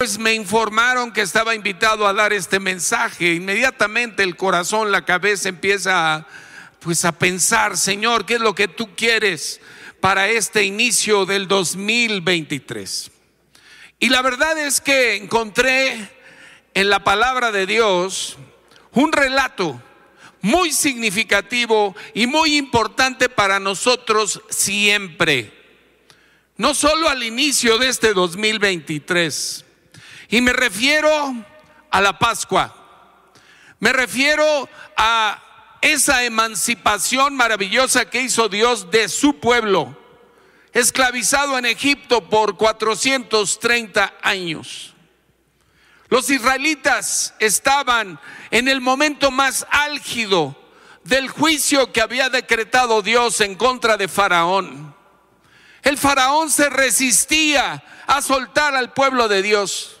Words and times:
Pues 0.00 0.16
me 0.16 0.32
informaron 0.32 1.12
que 1.12 1.22
estaba 1.22 1.56
invitado 1.56 2.06
a 2.06 2.12
dar 2.12 2.32
este 2.32 2.60
mensaje. 2.60 3.34
Inmediatamente 3.34 4.22
el 4.22 4.36
corazón, 4.36 4.92
la 4.92 5.04
cabeza 5.04 5.48
empieza 5.48 6.14
a, 6.14 6.28
pues 6.78 7.04
a 7.04 7.10
pensar, 7.10 7.76
Señor, 7.76 8.24
¿qué 8.24 8.34
es 8.34 8.40
lo 8.40 8.54
que 8.54 8.68
tú 8.68 8.94
quieres 8.94 9.60
para 10.00 10.28
este 10.28 10.62
inicio 10.62 11.26
del 11.26 11.48
2023? 11.48 13.10
Y 13.98 14.08
la 14.10 14.22
verdad 14.22 14.56
es 14.56 14.80
que 14.80 15.16
encontré 15.16 16.08
en 16.74 16.90
la 16.90 17.02
palabra 17.02 17.50
de 17.50 17.66
Dios 17.66 18.36
un 18.92 19.10
relato 19.10 19.82
muy 20.42 20.70
significativo 20.70 21.96
y 22.14 22.28
muy 22.28 22.56
importante 22.56 23.28
para 23.28 23.58
nosotros 23.58 24.42
siempre. 24.48 25.52
No 26.56 26.72
solo 26.72 27.08
al 27.08 27.24
inicio 27.24 27.78
de 27.78 27.88
este 27.88 28.14
2023 28.14 29.64
y 30.28 30.40
me 30.40 30.52
refiero 30.52 31.34
a 31.90 32.00
la 32.00 32.18
Pascua. 32.18 32.74
Me 33.80 33.92
refiero 33.92 34.68
a 34.96 35.42
esa 35.80 36.24
emancipación 36.24 37.36
maravillosa 37.36 38.10
que 38.10 38.22
hizo 38.22 38.48
Dios 38.48 38.90
de 38.90 39.08
su 39.08 39.38
pueblo, 39.38 39.96
esclavizado 40.72 41.56
en 41.56 41.66
Egipto 41.66 42.28
por 42.28 42.56
430 42.56 44.14
años. 44.22 44.94
Los 46.08 46.30
israelitas 46.30 47.34
estaban 47.38 48.18
en 48.50 48.68
el 48.68 48.80
momento 48.80 49.30
más 49.30 49.66
álgido 49.70 50.56
del 51.04 51.28
juicio 51.28 51.92
que 51.92 52.00
había 52.00 52.28
decretado 52.28 53.02
Dios 53.02 53.40
en 53.40 53.54
contra 53.54 53.96
de 53.96 54.08
Faraón. 54.08 54.94
El 55.82 55.96
faraón 55.96 56.50
se 56.50 56.68
resistía 56.68 57.82
a 58.06 58.20
soltar 58.20 58.74
al 58.74 58.92
pueblo 58.92 59.28
de 59.28 59.42
Dios. 59.42 59.97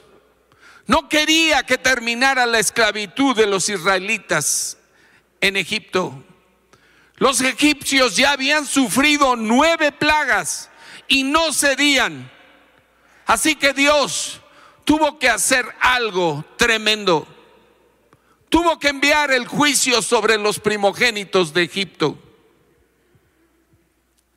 No 0.88 1.06
quería 1.06 1.64
que 1.64 1.76
terminara 1.76 2.46
la 2.46 2.58
esclavitud 2.58 3.36
de 3.36 3.46
los 3.46 3.68
israelitas 3.68 4.78
en 5.38 5.58
Egipto. 5.58 6.24
Los 7.16 7.42
egipcios 7.42 8.16
ya 8.16 8.32
habían 8.32 8.64
sufrido 8.64 9.36
nueve 9.36 9.92
plagas 9.92 10.70
y 11.06 11.24
no 11.24 11.52
cedían. 11.52 12.32
Así 13.26 13.54
que 13.54 13.74
Dios 13.74 14.40
tuvo 14.84 15.18
que 15.18 15.28
hacer 15.28 15.66
algo 15.78 16.42
tremendo. 16.56 17.28
Tuvo 18.48 18.78
que 18.78 18.88
enviar 18.88 19.30
el 19.30 19.46
juicio 19.46 20.00
sobre 20.00 20.38
los 20.38 20.58
primogénitos 20.58 21.52
de 21.52 21.64
Egipto. 21.64 22.16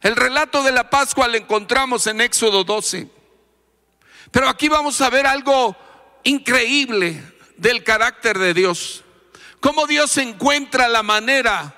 El 0.02 0.18
relato 0.18 0.64
de 0.64 0.74
la 0.74 0.90
Pascua 0.90 1.30
lo 1.30 1.38
encontramos 1.38 2.08
en 2.08 2.20
Éxodo 2.20 2.66
12. 2.66 3.08
Pero 4.32 4.50
aquí 4.50 4.68
vamos 4.68 5.00
a 5.00 5.10
ver 5.10 5.26
algo 5.26 5.78
increíble 6.24 7.22
del 7.58 7.84
carácter 7.84 8.38
de 8.40 8.54
Dios. 8.54 9.04
Cómo 9.60 9.86
Dios 9.88 10.18
encuentra 10.18 10.88
la 10.88 11.04
manera 11.04 11.76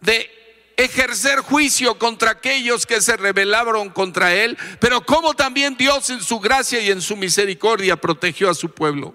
de 0.00 0.30
ejercer 0.76 1.40
juicio 1.40 1.98
contra 1.98 2.30
aquellos 2.30 2.86
que 2.86 3.00
se 3.00 3.16
rebelaron 3.16 3.90
contra 3.90 4.34
Él, 4.34 4.56
pero 4.80 5.04
cómo 5.04 5.34
también 5.34 5.76
Dios 5.76 6.08
en 6.08 6.22
su 6.22 6.38
gracia 6.38 6.80
y 6.80 6.90
en 6.90 7.02
su 7.02 7.16
misericordia 7.16 7.96
protegió 7.96 8.48
a 8.48 8.54
su 8.54 8.70
pueblo. 8.70 9.14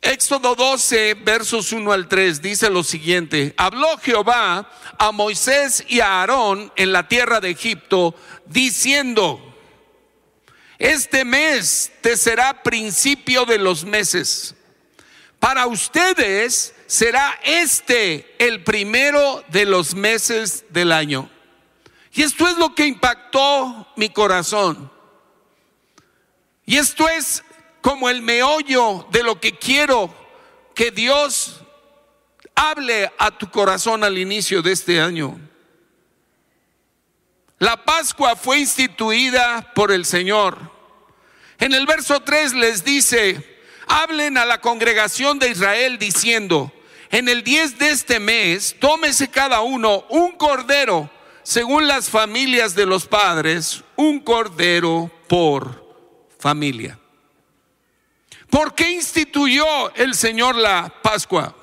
Éxodo 0.00 0.54
12, 0.54 1.14
versos 1.14 1.72
1 1.72 1.92
al 1.92 2.08
3 2.08 2.42
dice 2.42 2.70
lo 2.70 2.82
siguiente, 2.82 3.54
habló 3.56 3.96
Jehová 3.98 4.70
a 4.98 5.12
Moisés 5.12 5.84
y 5.88 6.00
a 6.00 6.20
Aarón 6.20 6.72
en 6.76 6.92
la 6.92 7.06
tierra 7.08 7.40
de 7.40 7.50
Egipto, 7.50 8.14
diciendo, 8.46 9.51
este 10.82 11.24
mes 11.24 11.92
te 12.00 12.16
será 12.16 12.64
principio 12.64 13.44
de 13.44 13.56
los 13.56 13.84
meses. 13.84 14.56
Para 15.38 15.68
ustedes 15.68 16.74
será 16.88 17.38
este 17.44 18.34
el 18.44 18.64
primero 18.64 19.44
de 19.46 19.64
los 19.64 19.94
meses 19.94 20.64
del 20.70 20.90
año. 20.90 21.30
Y 22.12 22.22
esto 22.22 22.48
es 22.48 22.58
lo 22.58 22.74
que 22.74 22.84
impactó 22.84 23.86
mi 23.94 24.10
corazón. 24.10 24.90
Y 26.66 26.78
esto 26.78 27.08
es 27.08 27.44
como 27.80 28.10
el 28.10 28.20
meollo 28.20 29.06
de 29.12 29.22
lo 29.22 29.38
que 29.38 29.56
quiero 29.56 30.12
que 30.74 30.90
Dios 30.90 31.60
hable 32.56 33.08
a 33.18 33.30
tu 33.30 33.48
corazón 33.48 34.02
al 34.02 34.18
inicio 34.18 34.62
de 34.62 34.72
este 34.72 35.00
año. 35.00 35.38
La 37.60 37.76
Pascua 37.84 38.34
fue 38.34 38.58
instituida 38.58 39.72
por 39.76 39.92
el 39.92 40.04
Señor. 40.04 40.71
En 41.62 41.74
el 41.74 41.86
verso 41.86 42.18
3 42.18 42.54
les 42.54 42.82
dice, 42.82 43.40
hablen 43.86 44.36
a 44.36 44.44
la 44.44 44.60
congregación 44.60 45.38
de 45.38 45.50
Israel 45.50 45.96
diciendo, 45.96 46.72
en 47.08 47.28
el 47.28 47.44
10 47.44 47.78
de 47.78 47.90
este 47.90 48.18
mes, 48.18 48.74
tómese 48.80 49.30
cada 49.30 49.60
uno 49.60 50.04
un 50.08 50.32
cordero, 50.32 51.08
según 51.44 51.86
las 51.86 52.10
familias 52.10 52.74
de 52.74 52.84
los 52.84 53.06
padres, 53.06 53.84
un 53.94 54.18
cordero 54.18 55.08
por 55.28 55.86
familia. 56.36 56.98
¿Por 58.50 58.74
qué 58.74 58.90
instituyó 58.90 59.94
el 59.94 60.16
Señor 60.16 60.56
la 60.56 60.92
Pascua? 61.00 61.54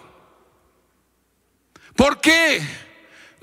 ¿Por 1.97 2.21
qué 2.21 2.61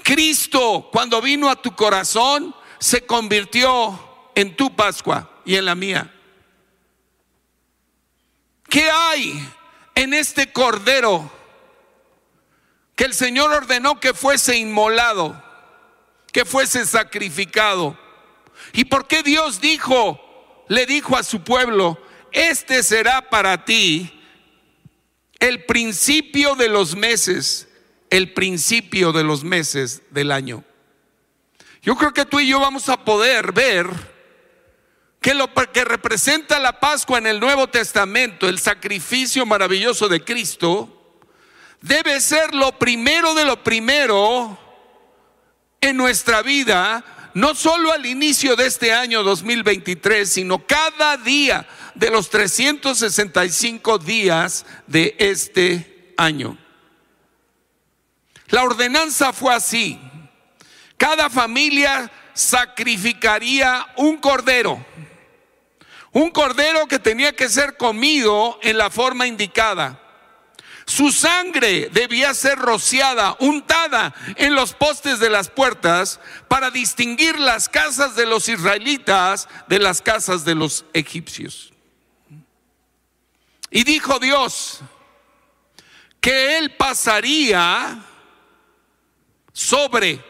Cristo, 0.03 0.89
cuando 0.91 1.21
vino 1.21 1.51
a 1.51 1.61
tu 1.61 1.77
corazón, 1.77 2.57
se 2.79 3.03
convirtió 3.03 4.31
en 4.35 4.57
tu 4.57 4.75
Pascua 4.75 5.31
y 5.45 5.57
en 5.57 5.67
la 5.67 5.75
mía? 5.75 6.15
¿Qué 8.77 8.91
hay 8.91 9.49
en 9.95 10.13
este 10.13 10.53
cordero 10.53 11.33
que 12.95 13.05
el 13.05 13.15
Señor 13.15 13.51
ordenó 13.51 14.01
que 14.01 14.13
fuese 14.13 14.59
inmolado, 14.59 15.43
que 16.31 16.45
fuese 16.45 16.85
sacrificado? 16.85 17.99
¿Y 18.75 18.85
por 18.85 19.07
qué 19.07 19.23
Dios 19.23 19.63
dijo, 19.63 20.67
le 20.69 20.85
dijo 20.85 21.17
a 21.17 21.23
su 21.23 21.43
pueblo, 21.43 21.99
este 22.33 22.83
será 22.83 23.31
para 23.31 23.65
ti 23.65 24.13
el 25.39 25.65
principio 25.65 26.55
de 26.55 26.69
los 26.69 26.95
meses, 26.97 27.69
el 28.11 28.35
principio 28.35 29.11
de 29.13 29.25
los 29.25 29.43
meses 29.43 30.03
del 30.11 30.31
año? 30.31 30.65
Yo 31.81 31.97
creo 31.97 32.13
que 32.13 32.27
tú 32.27 32.41
y 32.41 32.49
yo 32.49 32.61
vamos 32.61 32.91
a 32.91 33.03
poder 33.07 33.53
ver 33.53 34.16
que 35.27 35.35
lo 35.35 35.53
que 35.53 35.85
representa 35.85 36.61
la 36.61 36.79
Pascua 36.79 37.19
en 37.19 37.27
el 37.27 37.41
Nuevo 37.41 37.67
Testamento, 37.67 38.49
el 38.49 38.61
sacrificio 38.61 39.45
maravilloso 39.45 40.07
de 40.07 40.23
Cristo, 40.23 41.19
debe 41.81 42.21
ser 42.21 42.55
lo 42.55 42.79
primero 42.79 43.35
de 43.35 43.45
lo 43.45 43.65
primero 43.65 44.57
en 45.81 45.97
nuestra 45.97 46.43
vida, 46.43 47.33
no 47.35 47.57
solo 47.57 47.91
al 47.91 48.07
inicio 48.07 48.55
de 48.55 48.69
este 48.69 48.93
año 48.93 49.25
2023, 49.25 50.31
sino 50.31 50.65
cada 50.65 51.17
día 51.17 51.67
de 51.97 52.09
los 52.09 52.31
365 52.31 53.99
días 53.99 54.65
de 54.87 55.17
este 55.19 56.15
año. 56.17 56.57
La 58.51 58.63
ordenanza 58.63 59.33
fue 59.33 59.53
así. 59.53 59.99
Cada 60.97 61.29
familia 61.29 62.13
sacrificaría 62.33 63.89
un 63.97 64.19
cordero 64.19 64.87
un 66.17 66.31
cordero 66.31 66.89
que 66.89 66.99
tenía 66.99 67.37
que 67.37 67.47
ser 67.47 67.77
comido 67.77 68.59
en 68.63 68.79
la 68.79 68.89
forma 68.89 69.27
indicada. 69.27 70.01
Su 70.87 71.13
sangre 71.13 71.91
debía 71.93 72.33
ser 72.33 72.57
rociada, 72.59 73.37
untada 73.39 74.15
en 74.37 74.55
los 74.55 74.73
postes 74.73 75.19
de 75.19 75.29
las 75.29 75.51
puertas 75.51 76.19
para 76.49 76.71
distinguir 76.71 77.39
las 77.39 77.69
casas 77.69 78.17
de 78.17 78.25
los 78.25 78.49
israelitas 78.49 79.47
de 79.69 79.79
las 79.79 80.01
casas 80.01 80.47
de 80.47 80.55
los 80.55 80.87
egipcios. 80.95 81.75
Y 83.71 83.85
dijo 83.85 84.19
Dios 84.19 84.81
que 86.23 86.57
él 86.57 86.77
pasaría 86.77 88.03
sobre 89.53 90.25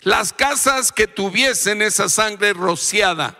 las 0.00 0.32
casas 0.32 0.90
que 0.90 1.06
tuviesen 1.06 1.82
esa 1.82 2.08
sangre 2.08 2.52
rociada 2.52 3.38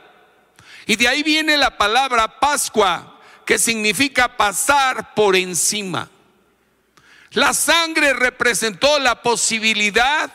y 0.87 0.97
de 0.97 1.09
ahí 1.09 1.23
viene 1.23 1.57
la 1.57 1.77
palabra 1.77 2.41
Pascua, 2.41 3.21
que 3.45 3.59
significa 3.59 4.37
pasar 4.37 5.15
por 5.15 5.37
encima. 5.37 6.09
La 7.33 7.55
sangre 7.55 8.13
representó 8.13 8.99
la 8.99 9.23
posibilidad 9.23 10.31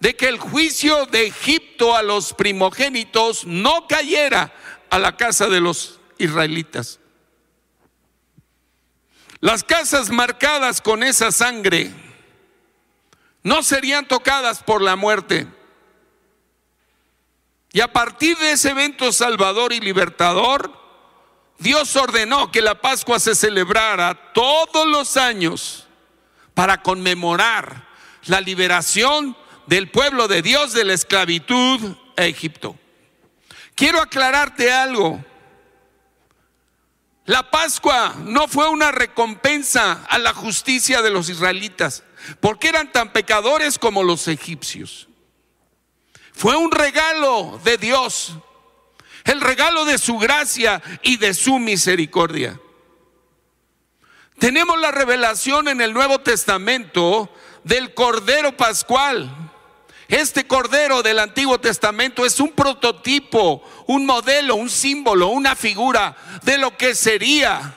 de 0.00 0.16
que 0.16 0.28
el 0.28 0.38
juicio 0.38 1.06
de 1.06 1.26
Egipto 1.26 1.96
a 1.96 2.02
los 2.02 2.32
primogénitos 2.32 3.46
no 3.46 3.86
cayera 3.86 4.52
a 4.90 4.98
la 4.98 5.16
casa 5.16 5.48
de 5.48 5.60
los 5.60 6.00
israelitas. 6.18 7.00
Las 9.40 9.62
casas 9.62 10.10
marcadas 10.10 10.80
con 10.80 11.02
esa 11.02 11.30
sangre 11.30 11.92
no 13.42 13.62
serían 13.62 14.08
tocadas 14.08 14.62
por 14.62 14.82
la 14.82 14.96
muerte. 14.96 15.46
Y 17.76 17.82
a 17.82 17.92
partir 17.92 18.38
de 18.38 18.52
ese 18.52 18.70
evento 18.70 19.12
salvador 19.12 19.70
y 19.74 19.80
libertador, 19.80 20.72
Dios 21.58 21.94
ordenó 21.94 22.50
que 22.50 22.62
la 22.62 22.80
Pascua 22.80 23.20
se 23.20 23.34
celebrara 23.34 24.32
todos 24.32 24.86
los 24.86 25.18
años 25.18 25.86
para 26.54 26.80
conmemorar 26.80 27.86
la 28.28 28.40
liberación 28.40 29.36
del 29.66 29.90
pueblo 29.90 30.26
de 30.26 30.40
Dios 30.40 30.72
de 30.72 30.84
la 30.84 30.94
esclavitud 30.94 31.78
a 32.16 32.24
Egipto. 32.24 32.78
Quiero 33.74 34.00
aclararte 34.00 34.72
algo. 34.72 35.22
La 37.26 37.50
Pascua 37.50 38.14
no 38.24 38.48
fue 38.48 38.70
una 38.70 38.90
recompensa 38.90 40.02
a 40.08 40.16
la 40.16 40.32
justicia 40.32 41.02
de 41.02 41.10
los 41.10 41.28
israelitas, 41.28 42.04
porque 42.40 42.68
eran 42.68 42.90
tan 42.90 43.12
pecadores 43.12 43.78
como 43.78 44.02
los 44.02 44.28
egipcios. 44.28 45.08
Fue 46.36 46.54
un 46.54 46.70
regalo 46.70 47.58
de 47.64 47.78
Dios, 47.78 48.34
el 49.24 49.40
regalo 49.40 49.86
de 49.86 49.96
su 49.96 50.18
gracia 50.18 50.82
y 51.00 51.16
de 51.16 51.32
su 51.32 51.58
misericordia. 51.58 52.60
Tenemos 54.38 54.78
la 54.78 54.90
revelación 54.90 55.66
en 55.66 55.80
el 55.80 55.94
Nuevo 55.94 56.18
Testamento 56.18 57.30
del 57.64 57.94
Cordero 57.94 58.54
Pascual. 58.54 59.34
Este 60.08 60.46
Cordero 60.46 61.02
del 61.02 61.20
Antiguo 61.20 61.58
Testamento 61.58 62.26
es 62.26 62.38
un 62.38 62.52
prototipo, 62.52 63.62
un 63.86 64.04
modelo, 64.04 64.56
un 64.56 64.68
símbolo, 64.68 65.28
una 65.28 65.56
figura 65.56 66.14
de 66.42 66.58
lo 66.58 66.76
que 66.76 66.94
sería 66.94 67.74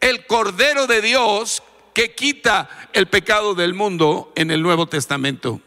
el 0.00 0.24
Cordero 0.26 0.86
de 0.86 1.02
Dios 1.02 1.62
que 1.92 2.14
quita 2.14 2.88
el 2.94 3.08
pecado 3.08 3.54
del 3.54 3.74
mundo 3.74 4.32
en 4.36 4.50
el 4.50 4.62
Nuevo 4.62 4.86
Testamento. 4.86 5.60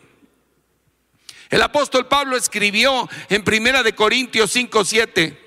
El 1.50 1.62
apóstol 1.62 2.08
Pablo 2.08 2.36
escribió 2.36 3.10
en 3.30 3.44
Primera 3.44 3.84
de 3.84 3.96
Corintios 3.96 4.52
5, 4.52 4.84
7, 4.84 5.46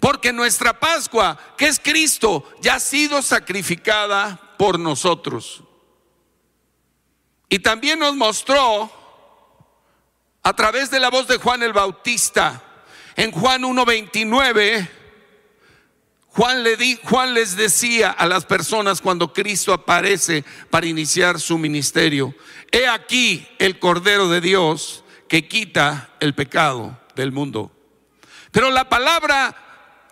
porque 0.00 0.32
nuestra 0.32 0.78
Pascua, 0.78 1.38
que 1.56 1.68
es 1.68 1.78
Cristo, 1.78 2.50
ya 2.60 2.74
ha 2.74 2.80
sido 2.80 3.22
sacrificada 3.22 4.56
por 4.58 4.78
nosotros. 4.78 5.62
Y 7.48 7.58
también 7.58 7.98
nos 7.98 8.14
mostró 8.14 8.90
a 10.42 10.52
través 10.54 10.90
de 10.90 11.00
la 11.00 11.10
voz 11.10 11.28
de 11.28 11.38
Juan 11.38 11.62
el 11.62 11.72
Bautista 11.72 12.62
en 13.16 13.30
Juan 13.30 13.62
1:29 13.62 14.88
Juan, 16.34 16.62
le 16.62 16.78
di, 16.78 16.98
Juan 17.04 17.34
les 17.34 17.56
decía 17.56 18.10
a 18.10 18.24
las 18.26 18.46
personas 18.46 19.02
cuando 19.02 19.34
Cristo 19.34 19.74
aparece 19.74 20.44
para 20.70 20.86
iniciar 20.86 21.38
su 21.38 21.58
ministerio, 21.58 22.34
he 22.70 22.88
aquí 22.88 23.46
el 23.58 23.78
Cordero 23.78 24.30
de 24.30 24.40
Dios 24.40 25.04
que 25.32 25.48
quita 25.48 26.10
el 26.20 26.34
pecado 26.34 27.00
del 27.14 27.32
mundo. 27.32 27.72
Pero 28.50 28.70
la 28.70 28.90
palabra 28.90 29.56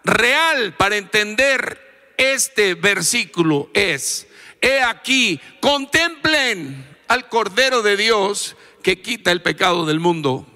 real 0.02 0.72
para 0.78 0.96
entender 0.96 2.14
este 2.16 2.72
versículo 2.72 3.68
es, 3.74 4.26
he 4.62 4.80
aquí, 4.80 5.38
contemplen 5.60 6.96
al 7.06 7.28
Cordero 7.28 7.82
de 7.82 7.98
Dios 7.98 8.56
que 8.82 9.02
quita 9.02 9.30
el 9.30 9.42
pecado 9.42 9.84
del 9.84 10.00
mundo. 10.00 10.46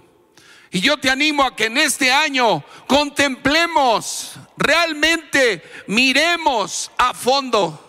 Y 0.70 0.80
yo 0.80 0.96
te 0.96 1.10
animo 1.10 1.44
a 1.44 1.54
que 1.54 1.66
en 1.66 1.76
este 1.76 2.10
año 2.10 2.64
contemplemos, 2.86 4.32
realmente 4.56 5.62
miremos 5.88 6.90
a 6.96 7.12
fondo 7.12 7.83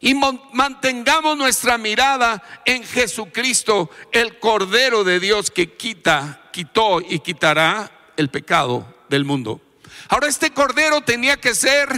y 0.00 0.14
mantengamos 0.14 1.36
nuestra 1.36 1.78
mirada 1.78 2.42
en 2.64 2.84
Jesucristo, 2.84 3.90
el 4.12 4.38
Cordero 4.38 5.04
de 5.04 5.20
Dios 5.20 5.50
que 5.50 5.72
quita, 5.76 6.48
quitó 6.52 7.00
y 7.00 7.20
quitará 7.20 7.90
el 8.16 8.28
pecado 8.30 8.94
del 9.08 9.24
mundo. 9.24 9.60
Ahora 10.08 10.28
este 10.28 10.50
Cordero 10.50 11.00
tenía 11.00 11.38
que 11.38 11.54
ser 11.54 11.88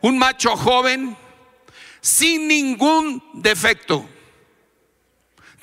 un 0.00 0.18
macho 0.18 0.56
joven 0.56 1.16
sin 2.00 2.48
ningún 2.48 3.22
defecto 3.34 4.08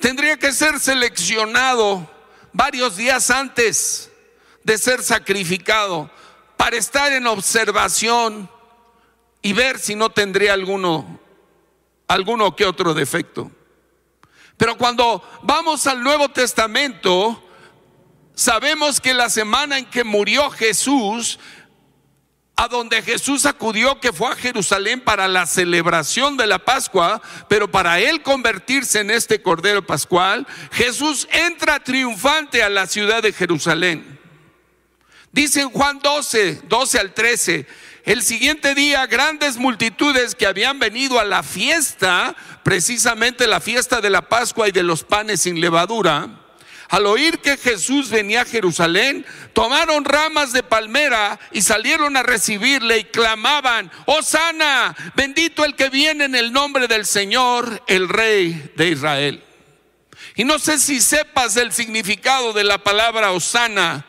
tendría 0.02 0.36
que 0.36 0.52
ser 0.52 0.80
seleccionado 0.80 2.10
varios 2.52 2.96
días 2.96 3.30
antes 3.30 4.10
de 4.64 4.76
ser 4.76 5.00
sacrificado 5.00 6.10
para 6.56 6.76
estar 6.76 7.12
en 7.12 7.28
observación 7.28 8.50
y 9.42 9.52
ver 9.52 9.78
si 9.78 9.94
no 9.94 10.10
tendría 10.10 10.54
alguno 10.54 11.20
alguno 12.08 12.54
que 12.56 12.64
otro 12.64 12.94
defecto. 12.94 13.50
Pero 14.56 14.76
cuando 14.76 15.22
vamos 15.42 15.86
al 15.86 16.02
Nuevo 16.02 16.28
Testamento, 16.28 17.42
sabemos 18.34 19.00
que 19.00 19.14
la 19.14 19.30
semana 19.30 19.78
en 19.78 19.86
que 19.86 20.04
murió 20.04 20.50
Jesús 20.50 21.38
a 22.54 22.68
donde 22.68 23.02
Jesús 23.02 23.46
acudió, 23.46 23.98
que 23.98 24.12
fue 24.12 24.28
a 24.28 24.36
Jerusalén 24.36 25.00
para 25.00 25.26
la 25.26 25.46
celebración 25.46 26.36
de 26.36 26.46
la 26.46 26.60
Pascua, 26.60 27.20
pero 27.48 27.70
para 27.70 27.98
él 27.98 28.22
convertirse 28.22 29.00
en 29.00 29.10
este 29.10 29.42
Cordero 29.42 29.84
Pascual, 29.84 30.46
Jesús 30.70 31.26
entra 31.32 31.82
triunfante 31.82 32.62
a 32.62 32.68
la 32.68 32.86
ciudad 32.86 33.22
de 33.22 33.32
Jerusalén. 33.32 34.20
Dice 35.32 35.62
en 35.62 35.70
Juan 35.70 35.98
12, 36.00 36.62
12 36.68 36.98
al 36.98 37.14
13, 37.14 37.66
el 38.04 38.22
siguiente 38.22 38.74
día 38.74 39.06
grandes 39.06 39.56
multitudes 39.56 40.34
que 40.34 40.46
habían 40.46 40.78
venido 40.78 41.20
a 41.20 41.24
la 41.24 41.42
fiesta, 41.42 42.34
precisamente 42.62 43.46
la 43.46 43.60
fiesta 43.60 44.00
de 44.00 44.10
la 44.10 44.28
Pascua 44.28 44.68
y 44.68 44.72
de 44.72 44.82
los 44.82 45.04
panes 45.04 45.42
sin 45.42 45.60
levadura, 45.60 46.28
al 46.88 47.06
oír 47.06 47.38
que 47.38 47.56
Jesús 47.56 48.10
venía 48.10 48.42
a 48.42 48.44
Jerusalén, 48.44 49.24
tomaron 49.54 50.04
ramas 50.04 50.52
de 50.52 50.62
palmera 50.62 51.40
y 51.50 51.62
salieron 51.62 52.18
a 52.18 52.22
recibirle 52.22 52.98
y 52.98 53.04
clamaban, 53.04 53.90
Osana, 54.04 54.94
bendito 55.14 55.64
el 55.64 55.74
que 55.74 55.88
viene 55.88 56.24
en 56.24 56.34
el 56.34 56.52
nombre 56.52 56.88
del 56.88 57.06
Señor, 57.06 57.82
el 57.86 58.10
Rey 58.10 58.72
de 58.76 58.88
Israel. 58.88 59.42
Y 60.34 60.44
no 60.44 60.58
sé 60.58 60.78
si 60.78 61.00
sepas 61.00 61.56
el 61.56 61.72
significado 61.72 62.52
de 62.52 62.64
la 62.64 62.76
palabra 62.76 63.32
Osana. 63.32 64.04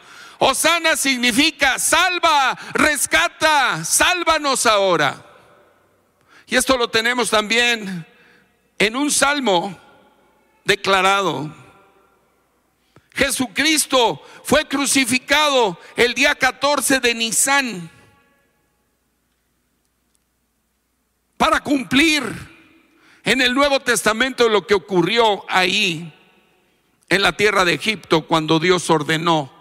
Osana 0.46 0.98
significa 0.98 1.80
salva, 1.80 2.58
rescata, 2.74 3.86
sálvanos 3.86 4.66
ahora. 4.66 5.26
Y 6.48 6.58
esto 6.58 6.76
lo 6.76 6.90
tenemos 6.90 7.30
también 7.30 8.06
en 8.78 8.96
un 8.98 9.10
salmo 9.10 9.80
declarado. 10.66 11.50
Jesucristo 13.14 14.22
fue 14.44 14.68
crucificado 14.68 15.80
el 15.96 16.14
día 16.14 16.36
14 16.36 17.00
de 17.00 17.16
Nisan 17.16 17.90
para 21.38 21.62
cumplir 21.62 22.22
en 23.24 23.40
el 23.40 23.54
Nuevo 23.54 23.80
Testamento 23.80 24.50
lo 24.50 24.68
que 24.68 24.74
ocurrió 24.74 25.46
ahí 25.48 26.14
en 27.08 27.22
la 27.22 27.32
tierra 27.38 27.64
de 27.64 27.76
Egipto 27.76 28.28
cuando 28.28 28.60
Dios 28.60 28.90
ordenó 28.90 29.53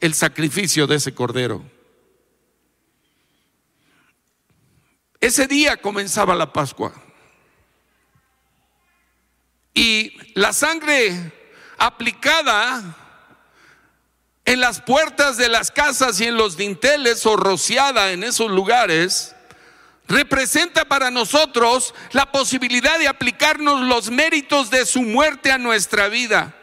el 0.00 0.14
sacrificio 0.14 0.86
de 0.86 0.96
ese 0.96 1.14
cordero. 1.14 1.62
Ese 5.20 5.46
día 5.46 5.76
comenzaba 5.76 6.34
la 6.34 6.52
Pascua. 6.52 6.92
Y 9.74 10.16
la 10.34 10.52
sangre 10.52 11.32
aplicada 11.78 12.96
en 14.44 14.60
las 14.60 14.80
puertas 14.80 15.36
de 15.36 15.48
las 15.48 15.70
casas 15.70 16.20
y 16.20 16.24
en 16.24 16.36
los 16.36 16.56
dinteles 16.56 17.26
o 17.26 17.36
rociada 17.36 18.12
en 18.12 18.22
esos 18.22 18.50
lugares, 18.50 19.34
representa 20.06 20.84
para 20.84 21.10
nosotros 21.10 21.94
la 22.12 22.30
posibilidad 22.30 22.98
de 22.98 23.08
aplicarnos 23.08 23.80
los 23.80 24.10
méritos 24.10 24.70
de 24.70 24.86
su 24.86 25.02
muerte 25.02 25.50
a 25.50 25.58
nuestra 25.58 26.08
vida, 26.08 26.54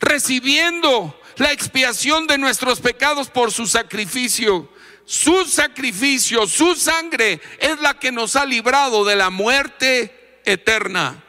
recibiendo 0.00 1.19
la 1.40 1.52
expiación 1.52 2.26
de 2.26 2.38
nuestros 2.38 2.80
pecados 2.80 3.28
por 3.28 3.50
su 3.50 3.66
sacrificio. 3.66 4.68
Su 5.04 5.44
sacrificio, 5.46 6.46
su 6.46 6.76
sangre 6.76 7.40
es 7.58 7.80
la 7.80 7.98
que 7.98 8.12
nos 8.12 8.36
ha 8.36 8.46
librado 8.46 9.04
de 9.04 9.16
la 9.16 9.30
muerte 9.30 10.40
eterna. 10.44 11.24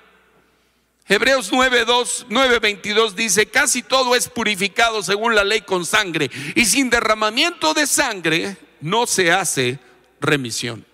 Hebreos 1.08 1.51
9:2, 1.51 2.27
9:22 2.30 3.13
dice, 3.15 3.48
casi 3.48 3.82
todo 3.82 4.15
es 4.15 4.27
purificado 4.27 5.01
según 5.01 5.34
la 5.34 5.44
ley 5.44 5.62
con 5.62 5.86
sangre, 5.86 6.30
y 6.56 6.65
sin 6.65 6.89
derramamiento 6.89 7.74
de 7.74 7.88
sangre 7.88 8.58
no 8.82 9.08
se 9.08 9.32
hace 9.32 9.80
remisión. 10.20 10.86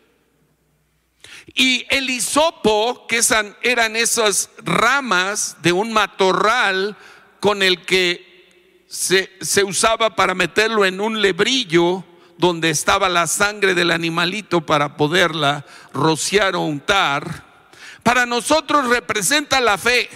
Y 1.54 1.86
el 1.90 2.10
hisopo, 2.10 3.06
que 3.08 3.22
eran 3.64 3.96
esas 3.96 4.50
ramas 4.58 5.58
de 5.62 5.72
un 5.72 5.92
matorral 5.92 6.96
con 7.40 7.64
el 7.64 7.86
que 7.86 8.26
se, 8.88 9.29
usaba 9.65 10.15
para 10.15 10.34
meterlo 10.34 10.86
en 10.86 11.01
un 11.01 11.22
lebrillo 11.22 12.03
donde 12.38 12.70
estaba 12.70 13.10
la 13.10 13.27
sangre 13.27 13.74
del 13.74 13.91
animalito 13.91 14.65
para 14.65 14.96
poderla 14.96 15.65
rociar 15.94 16.56
o 16.56 16.62
untar, 16.62 17.46
para 18.03 18.25
nosotros 18.25 18.88
representa 18.88 19.60
la 19.60 19.77
fe. 19.77 20.10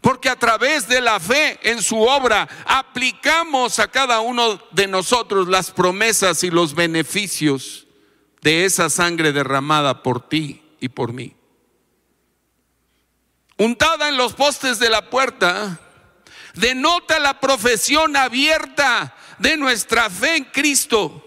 Porque 0.00 0.28
a 0.28 0.36
través 0.36 0.86
de 0.86 1.00
la 1.00 1.18
fe 1.18 1.58
en 1.62 1.82
su 1.82 2.00
obra 2.00 2.48
aplicamos 2.66 3.80
a 3.80 3.88
cada 3.88 4.20
uno 4.20 4.62
de 4.70 4.86
nosotros 4.86 5.48
las 5.48 5.72
promesas 5.72 6.44
y 6.44 6.50
los 6.50 6.74
beneficios 6.74 7.88
de 8.42 8.64
esa 8.64 8.90
sangre 8.90 9.32
derramada 9.32 10.04
por 10.04 10.28
ti 10.28 10.62
y 10.78 10.88
por 10.88 11.12
mí. 11.12 11.34
Untada 13.56 14.08
en 14.08 14.16
los 14.16 14.34
postes 14.34 14.78
de 14.78 14.88
la 14.88 15.10
puerta, 15.10 15.80
denota 16.54 17.18
la 17.18 17.40
profesión 17.40 18.16
abierta 18.16 19.14
de 19.38 19.56
nuestra 19.56 20.10
fe 20.10 20.36
en 20.36 20.44
Cristo. 20.44 21.24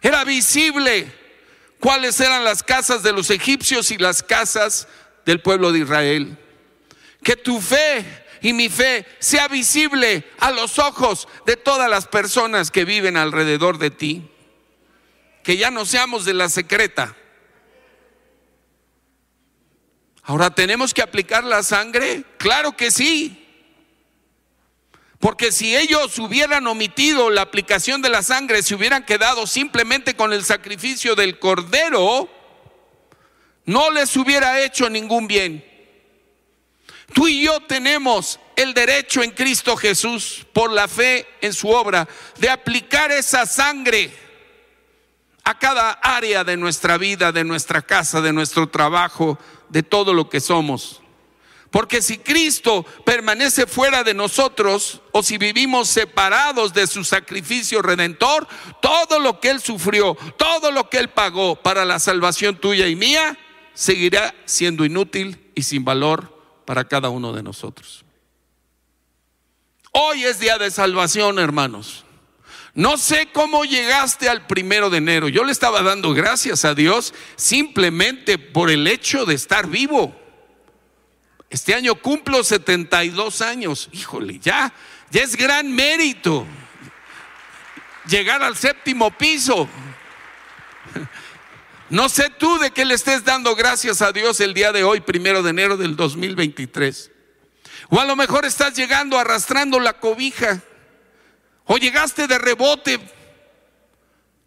Era 0.00 0.24
visible 0.24 1.12
cuáles 1.78 2.20
eran 2.20 2.44
las 2.44 2.62
casas 2.62 3.02
de 3.02 3.12
los 3.12 3.30
egipcios 3.30 3.90
y 3.90 3.98
las 3.98 4.22
casas 4.22 4.88
del 5.24 5.40
pueblo 5.40 5.72
de 5.72 5.80
Israel. 5.80 6.38
Que 7.22 7.36
tu 7.36 7.60
fe 7.60 8.24
y 8.40 8.52
mi 8.52 8.68
fe 8.68 9.06
sea 9.20 9.46
visible 9.48 10.28
a 10.40 10.50
los 10.50 10.78
ojos 10.80 11.28
de 11.46 11.56
todas 11.56 11.88
las 11.88 12.08
personas 12.08 12.70
que 12.72 12.84
viven 12.84 13.16
alrededor 13.16 13.78
de 13.78 13.90
ti. 13.90 14.28
Que 15.44 15.56
ya 15.56 15.70
no 15.70 15.84
seamos 15.84 16.24
de 16.24 16.34
la 16.34 16.48
secreta. 16.48 17.16
Ahora, 20.22 20.50
¿tenemos 20.50 20.94
que 20.94 21.02
aplicar 21.02 21.42
la 21.44 21.62
sangre? 21.62 22.24
Claro 22.38 22.76
que 22.76 22.90
sí. 22.90 23.38
Porque 25.18 25.52
si 25.52 25.76
ellos 25.76 26.18
hubieran 26.18 26.66
omitido 26.66 27.30
la 27.30 27.42
aplicación 27.42 28.02
de 28.02 28.08
la 28.08 28.22
sangre, 28.22 28.62
se 28.62 28.74
hubieran 28.74 29.04
quedado 29.04 29.46
simplemente 29.46 30.16
con 30.16 30.32
el 30.32 30.44
sacrificio 30.44 31.14
del 31.14 31.38
cordero, 31.38 32.28
no 33.64 33.90
les 33.90 34.16
hubiera 34.16 34.60
hecho 34.60 34.90
ningún 34.90 35.28
bien. 35.28 35.64
Tú 37.12 37.28
y 37.28 37.44
yo 37.44 37.60
tenemos 37.60 38.40
el 38.56 38.74
derecho 38.74 39.22
en 39.22 39.32
Cristo 39.32 39.76
Jesús, 39.76 40.46
por 40.52 40.72
la 40.72 40.88
fe 40.88 41.26
en 41.40 41.52
su 41.52 41.68
obra, 41.68 42.08
de 42.38 42.48
aplicar 42.48 43.12
esa 43.12 43.46
sangre 43.46 44.12
a 45.44 45.58
cada 45.58 45.92
área 45.92 46.44
de 46.44 46.56
nuestra 46.56 46.96
vida, 46.98 47.32
de 47.32 47.44
nuestra 47.44 47.82
casa, 47.82 48.20
de 48.20 48.32
nuestro 48.32 48.68
trabajo, 48.68 49.38
de 49.72 49.82
todo 49.82 50.14
lo 50.14 50.28
que 50.28 50.40
somos. 50.40 51.00
Porque 51.70 52.02
si 52.02 52.18
Cristo 52.18 52.84
permanece 53.06 53.66
fuera 53.66 54.04
de 54.04 54.12
nosotros 54.12 55.00
o 55.10 55.22
si 55.22 55.38
vivimos 55.38 55.88
separados 55.88 56.74
de 56.74 56.86
su 56.86 57.02
sacrificio 57.02 57.80
redentor, 57.80 58.46
todo 58.82 59.18
lo 59.18 59.40
que 59.40 59.48
Él 59.48 59.60
sufrió, 59.60 60.14
todo 60.36 60.70
lo 60.70 60.90
que 60.90 60.98
Él 60.98 61.08
pagó 61.08 61.56
para 61.56 61.86
la 61.86 61.98
salvación 61.98 62.56
tuya 62.56 62.86
y 62.88 62.94
mía, 62.94 63.38
seguirá 63.72 64.34
siendo 64.44 64.84
inútil 64.84 65.50
y 65.54 65.62
sin 65.62 65.82
valor 65.82 66.38
para 66.66 66.84
cada 66.86 67.08
uno 67.08 67.32
de 67.32 67.42
nosotros. 67.42 68.04
Hoy 69.92 70.24
es 70.24 70.38
día 70.38 70.58
de 70.58 70.70
salvación, 70.70 71.38
hermanos. 71.38 72.04
No 72.74 72.96
sé 72.96 73.28
cómo 73.32 73.64
llegaste 73.64 74.28
al 74.28 74.46
primero 74.46 74.88
de 74.88 74.98
enero. 74.98 75.28
Yo 75.28 75.44
le 75.44 75.52
estaba 75.52 75.82
dando 75.82 76.14
gracias 76.14 76.64
a 76.64 76.74
Dios 76.74 77.12
simplemente 77.36 78.38
por 78.38 78.70
el 78.70 78.86
hecho 78.86 79.26
de 79.26 79.34
estar 79.34 79.66
vivo. 79.66 80.16
Este 81.50 81.74
año 81.74 81.94
cumplo 81.96 82.42
72 82.42 83.42
años. 83.42 83.90
Híjole, 83.92 84.38
ya, 84.38 84.72
ya 85.10 85.22
es 85.22 85.36
gran 85.36 85.70
mérito 85.70 86.46
llegar 88.06 88.42
al 88.42 88.56
séptimo 88.56 89.10
piso. 89.10 89.68
No 91.90 92.08
sé 92.08 92.30
tú 92.30 92.58
de 92.58 92.70
qué 92.70 92.86
le 92.86 92.94
estés 92.94 93.22
dando 93.22 93.54
gracias 93.54 94.00
a 94.00 94.12
Dios 94.12 94.40
el 94.40 94.54
día 94.54 94.72
de 94.72 94.82
hoy, 94.82 95.00
primero 95.00 95.42
de 95.42 95.50
enero 95.50 95.76
del 95.76 95.94
2023. 95.94 97.10
O 97.90 98.00
a 98.00 98.06
lo 98.06 98.16
mejor 98.16 98.46
estás 98.46 98.74
llegando 98.74 99.18
arrastrando 99.18 99.78
la 99.78 100.00
cobija. 100.00 100.62
O 101.66 101.76
llegaste 101.76 102.26
de 102.26 102.38
rebote, 102.38 103.00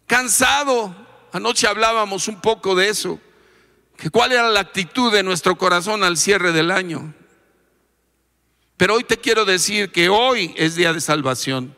cansado. 0.06 0.94
Anoche 1.32 1.66
hablábamos 1.66 2.28
un 2.28 2.40
poco 2.40 2.74
de 2.74 2.88
eso 2.88 3.20
que 3.96 4.10
cuál 4.10 4.32
era 4.32 4.48
la 4.48 4.60
actitud 4.60 5.12
de 5.12 5.22
nuestro 5.22 5.56
corazón 5.56 6.04
al 6.04 6.16
cierre 6.16 6.52
del 6.52 6.70
año. 6.70 7.14
Pero 8.76 8.94
hoy 8.94 9.04
te 9.04 9.16
quiero 9.16 9.44
decir 9.44 9.90
que 9.90 10.08
hoy 10.08 10.54
es 10.56 10.76
día 10.76 10.92
de 10.92 11.00
salvación. 11.00 11.76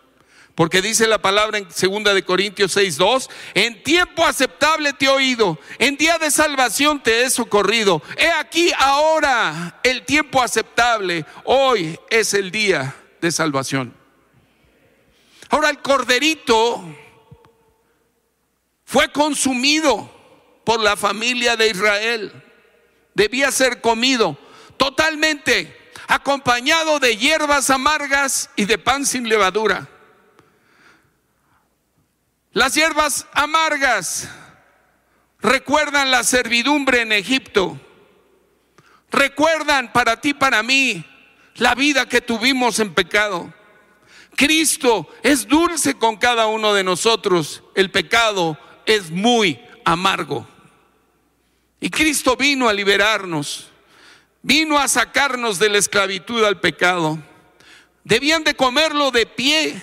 Porque 0.56 0.82
dice 0.82 1.06
la 1.06 1.22
palabra 1.22 1.58
en 1.58 1.70
segunda 1.70 2.12
de 2.12 2.24
Corintios 2.24 2.76
6:2, 2.76 3.30
en 3.54 3.80
tiempo 3.84 4.24
aceptable 4.24 4.92
te 4.92 5.04
he 5.04 5.08
oído, 5.08 5.56
en 5.78 5.96
día 5.96 6.18
de 6.18 6.32
salvación 6.32 7.00
te 7.00 7.22
he 7.22 7.30
socorrido. 7.30 8.02
He 8.16 8.28
aquí 8.28 8.72
ahora 8.76 9.78
el 9.84 10.04
tiempo 10.04 10.42
aceptable, 10.42 11.24
hoy 11.44 11.96
es 12.10 12.34
el 12.34 12.50
día 12.50 12.96
de 13.20 13.30
salvación. 13.30 13.94
Ahora 15.50 15.70
el 15.70 15.80
corderito 15.80 16.84
fue 18.84 19.10
consumido 19.12 20.10
por 20.64 20.80
la 20.80 20.96
familia 20.96 21.56
de 21.56 21.68
Israel. 21.68 22.44
Debía 23.14 23.50
ser 23.50 23.80
comido 23.80 24.38
totalmente, 24.76 25.90
acompañado 26.06 26.98
de 26.98 27.16
hierbas 27.16 27.70
amargas 27.70 28.50
y 28.56 28.64
de 28.64 28.78
pan 28.78 29.04
sin 29.04 29.28
levadura. 29.28 29.88
Las 32.52 32.74
hierbas 32.74 33.26
amargas 33.32 34.28
recuerdan 35.40 36.10
la 36.10 36.22
servidumbre 36.24 37.02
en 37.02 37.12
Egipto. 37.12 37.78
Recuerdan 39.10 39.92
para 39.92 40.20
ti, 40.20 40.34
para 40.34 40.62
mí, 40.62 41.04
la 41.54 41.74
vida 41.74 42.08
que 42.08 42.20
tuvimos 42.20 42.78
en 42.78 42.94
pecado. 42.94 43.52
Cristo 44.38 45.08
es 45.24 45.48
dulce 45.48 45.94
con 45.94 46.16
cada 46.16 46.46
uno 46.46 46.72
de 46.72 46.84
nosotros. 46.84 47.64
El 47.74 47.90
pecado 47.90 48.56
es 48.86 49.10
muy 49.10 49.60
amargo. 49.84 50.46
Y 51.80 51.90
Cristo 51.90 52.36
vino 52.36 52.68
a 52.68 52.72
liberarnos, 52.72 53.66
vino 54.40 54.78
a 54.78 54.86
sacarnos 54.86 55.58
de 55.58 55.70
la 55.70 55.78
esclavitud 55.78 56.44
al 56.44 56.60
pecado. 56.60 57.18
Debían 58.04 58.44
de 58.44 58.54
comerlo 58.54 59.10
de 59.10 59.26
pie, 59.26 59.82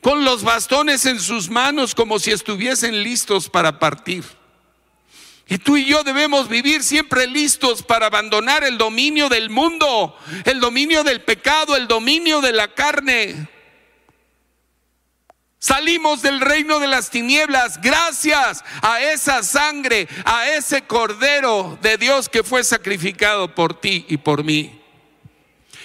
con 0.00 0.24
los 0.24 0.42
bastones 0.42 1.06
en 1.06 1.20
sus 1.20 1.48
manos 1.48 1.94
como 1.94 2.18
si 2.18 2.32
estuviesen 2.32 3.04
listos 3.04 3.48
para 3.48 3.78
partir. 3.78 4.24
Y 5.48 5.58
tú 5.58 5.76
y 5.76 5.84
yo 5.84 6.02
debemos 6.02 6.48
vivir 6.48 6.82
siempre 6.82 7.28
listos 7.28 7.84
para 7.84 8.06
abandonar 8.06 8.64
el 8.64 8.78
dominio 8.78 9.28
del 9.28 9.48
mundo, 9.48 10.18
el 10.44 10.58
dominio 10.58 11.04
del 11.04 11.20
pecado, 11.20 11.76
el 11.76 11.86
dominio 11.86 12.40
de 12.40 12.52
la 12.52 12.74
carne. 12.74 13.48
Salimos 15.62 16.22
del 16.22 16.40
reino 16.40 16.80
de 16.80 16.86
las 16.86 17.10
tinieblas 17.10 17.82
gracias 17.82 18.64
a 18.80 19.02
esa 19.02 19.42
sangre, 19.42 20.08
a 20.24 20.48
ese 20.48 20.82
cordero 20.82 21.78
de 21.82 21.98
Dios 21.98 22.30
que 22.30 22.42
fue 22.42 22.64
sacrificado 22.64 23.54
por 23.54 23.78
ti 23.78 24.06
y 24.08 24.16
por 24.16 24.42
mí. 24.42 24.80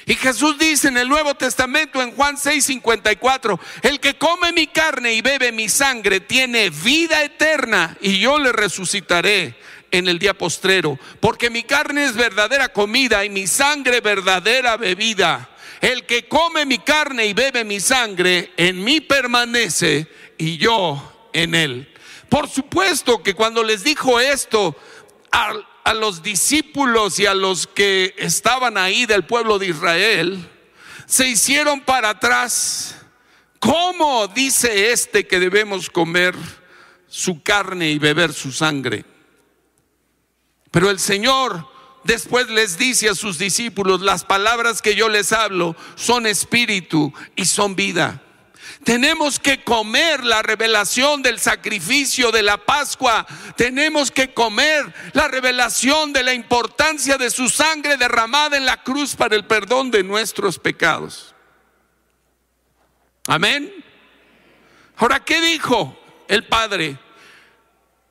Y 0.06 0.16
Jesús 0.16 0.58
dice 0.58 0.88
en 0.88 0.96
el 0.96 1.10
Nuevo 1.10 1.36
Testamento, 1.36 2.02
en 2.02 2.14
Juan 2.14 2.38
6:54, 2.38 3.60
el 3.82 4.00
que 4.00 4.18
come 4.18 4.54
mi 4.54 4.68
carne 4.68 5.12
y 5.12 5.22
bebe 5.22 5.52
mi 5.52 5.68
sangre 5.68 6.22
tiene 6.22 6.70
vida 6.70 7.22
eterna 7.22 7.98
y 8.00 8.20
yo 8.20 8.40
le 8.40 8.54
resucitaré 8.54 9.56
en 9.92 10.08
el 10.08 10.20
día 10.20 10.38
postrero, 10.38 10.98
porque 11.20 11.50
mi 11.50 11.64
carne 11.64 12.06
es 12.06 12.16
verdadera 12.16 12.70
comida 12.70 13.26
y 13.26 13.30
mi 13.30 13.46
sangre 13.46 14.00
verdadera 14.00 14.78
bebida. 14.78 15.50
El 15.82 16.06
que 16.06 16.28
come 16.28 16.66
mi 16.66 16.80
carne 16.80 17.26
y 17.26 17.34
bebe 17.34 17.64
mi 17.64 17.80
sangre, 17.80 18.54
en 18.58 18.84
mí 18.84 19.02
permanece 19.02 20.08
y 20.38 20.58
yo 20.58 21.30
en 21.34 21.56
él. 21.56 21.94
Por 22.30 22.50
supuesto 22.50 23.22
que 23.22 23.34
cuando 23.34 23.64
les 23.64 23.84
dijo 23.84 24.20
esto 24.20 24.76
a, 25.32 25.54
a 25.84 25.94
los 25.94 26.24
discípulos 26.24 27.20
y 27.20 27.26
a 27.26 27.34
los 27.34 27.68
que 27.68 28.16
estaban 28.18 28.78
ahí 28.78 29.06
del 29.06 29.26
pueblo 29.26 29.60
de 29.60 29.68
Israel, 29.68 30.50
se 31.06 31.28
hicieron 31.28 31.82
para 31.82 32.10
atrás. 32.10 32.96
¿Cómo 33.60 34.28
dice 34.28 34.92
este 34.92 35.28
que 35.28 35.40
debemos 35.40 35.90
comer 35.90 36.36
su 37.08 37.42
carne 37.42 37.92
y 37.92 38.00
beber 38.00 38.34
su 38.34 38.52
sangre? 38.52 39.06
Pero 40.72 40.90
el 40.90 41.00
Señor 41.00 41.75
después 42.06 42.50
les 42.50 42.78
dice 42.78 43.10
a 43.10 43.16
sus 43.16 43.38
discípulos, 43.38 44.02
las 44.02 44.24
palabras 44.24 44.82
que 44.82 44.96
yo 44.96 45.10
les 45.10 45.34
hablo 45.34 45.76
son 45.96 46.26
espíritu 46.26 47.14
y 47.36 47.46
son 47.46 47.76
vida. 47.76 48.22
Tenemos 48.84 49.40
que 49.40 49.64
comer 49.64 50.24
la 50.24 50.44
revelación 50.44 51.24
del 51.24 51.40
sacrificio 51.40 52.32
de 52.32 52.44
la 52.44 52.58
Pascua. 52.58 53.26
Tenemos 53.58 54.12
que 54.12 54.34
comer 54.34 54.94
la 55.14 55.28
revelación 55.28 56.14
de 56.14 56.24
la 56.24 56.34
importancia 56.34 57.18
de 57.18 57.32
su 57.32 57.50
sangre 57.50 57.98
derramada 57.98 58.58
en 58.58 58.66
la 58.66 58.84
cruz 58.84 59.16
para 59.16 59.36
el 59.36 59.46
perdón 59.46 59.90
de 59.90 60.04
nuestros 60.04 60.60
pecados. 60.60 61.34
Amén. 63.28 63.74
Ahora, 64.98 65.20
¿qué 65.20 65.42
dijo 65.42 65.98
el 66.28 66.46
Padre? 66.46 66.98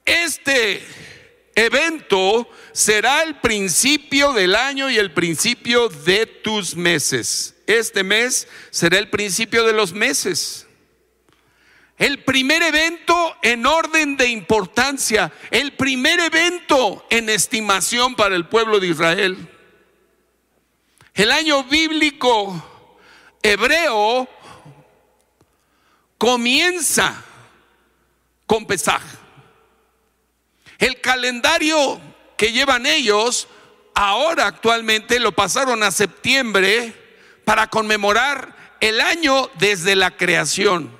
Este 0.04 0.84
evento 1.54 2.48
será 2.74 3.22
el 3.22 3.36
principio 3.36 4.32
del 4.32 4.56
año 4.56 4.90
y 4.90 4.98
el 4.98 5.12
principio 5.12 5.88
de 5.88 6.26
tus 6.26 6.74
meses. 6.74 7.54
Este 7.68 8.02
mes 8.02 8.48
será 8.70 8.98
el 8.98 9.08
principio 9.08 9.64
de 9.64 9.72
los 9.72 9.92
meses. 9.92 10.66
El 11.96 12.24
primer 12.24 12.62
evento 12.62 13.36
en 13.42 13.64
orden 13.64 14.16
de 14.16 14.26
importancia, 14.26 15.32
el 15.52 15.74
primer 15.74 16.18
evento 16.18 17.06
en 17.10 17.30
estimación 17.30 18.16
para 18.16 18.34
el 18.34 18.48
pueblo 18.48 18.80
de 18.80 18.88
Israel. 18.88 19.48
El 21.14 21.30
año 21.30 21.62
bíblico 21.62 22.90
hebreo 23.40 24.28
comienza 26.18 27.24
con 28.46 28.66
Pesaj. 28.66 29.00
El 30.78 31.00
calendario 31.00 32.13
que 32.36 32.52
llevan 32.52 32.86
ellos 32.86 33.48
ahora 33.94 34.46
actualmente 34.46 35.20
lo 35.20 35.32
pasaron 35.32 35.82
a 35.82 35.90
septiembre 35.90 36.92
para 37.44 37.68
conmemorar 37.68 38.76
el 38.80 39.00
año 39.00 39.50
desde 39.58 39.94
la 39.96 40.16
creación. 40.16 40.90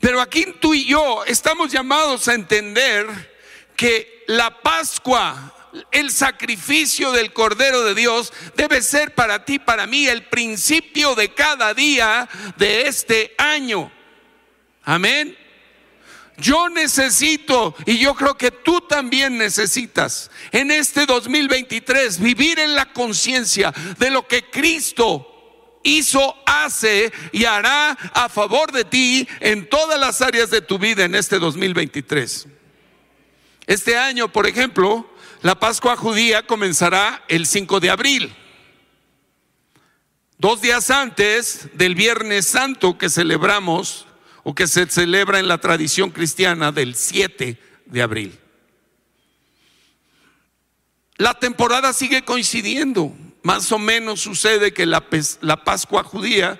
Pero 0.00 0.20
aquí 0.20 0.54
tú 0.60 0.74
y 0.74 0.84
yo 0.84 1.24
estamos 1.24 1.72
llamados 1.72 2.28
a 2.28 2.34
entender 2.34 3.06
que 3.74 4.24
la 4.26 4.60
Pascua, 4.60 5.54
el 5.90 6.10
sacrificio 6.10 7.10
del 7.12 7.32
Cordero 7.32 7.82
de 7.84 7.94
Dios, 7.94 8.32
debe 8.54 8.82
ser 8.82 9.14
para 9.14 9.44
ti, 9.44 9.58
para 9.58 9.86
mí, 9.86 10.06
el 10.06 10.24
principio 10.26 11.14
de 11.14 11.32
cada 11.32 11.74
día 11.74 12.28
de 12.56 12.82
este 12.82 13.34
año. 13.38 13.90
Amén. 14.84 15.36
Yo 16.38 16.68
necesito, 16.68 17.74
y 17.84 17.98
yo 17.98 18.14
creo 18.14 18.36
que 18.36 18.52
tú 18.52 18.80
también 18.82 19.36
necesitas, 19.36 20.30
en 20.52 20.70
este 20.70 21.04
2023 21.04 22.20
vivir 22.20 22.60
en 22.60 22.74
la 22.76 22.92
conciencia 22.92 23.72
de 23.98 24.10
lo 24.10 24.26
que 24.28 24.48
Cristo 24.48 25.80
hizo, 25.82 26.36
hace 26.46 27.12
y 27.32 27.44
hará 27.44 27.90
a 27.90 28.28
favor 28.28 28.72
de 28.72 28.84
ti 28.84 29.26
en 29.40 29.68
todas 29.68 29.98
las 29.98 30.20
áreas 30.22 30.50
de 30.50 30.60
tu 30.60 30.78
vida 30.78 31.04
en 31.04 31.14
este 31.14 31.38
2023. 31.38 32.46
Este 33.66 33.98
año, 33.98 34.32
por 34.32 34.46
ejemplo, 34.46 35.12
la 35.42 35.58
Pascua 35.58 35.96
judía 35.96 36.46
comenzará 36.46 37.24
el 37.28 37.46
5 37.46 37.80
de 37.80 37.90
abril. 37.90 38.34
Dos 40.38 40.60
días 40.60 40.90
antes 40.90 41.68
del 41.74 41.96
Viernes 41.96 42.46
Santo 42.46 42.96
que 42.96 43.10
celebramos 43.10 44.07
o 44.48 44.54
que 44.54 44.66
se 44.66 44.86
celebra 44.86 45.40
en 45.40 45.46
la 45.46 45.58
tradición 45.58 46.08
cristiana 46.08 46.72
del 46.72 46.94
7 46.94 47.58
de 47.84 48.00
abril. 48.02 48.38
La 51.18 51.34
temporada 51.34 51.92
sigue 51.92 52.24
coincidiendo. 52.24 53.14
Más 53.42 53.70
o 53.72 53.78
menos 53.78 54.22
sucede 54.22 54.72
que 54.72 54.86
la, 54.86 55.04
la, 55.42 55.64
Pascua 55.64 56.02
judía 56.02 56.58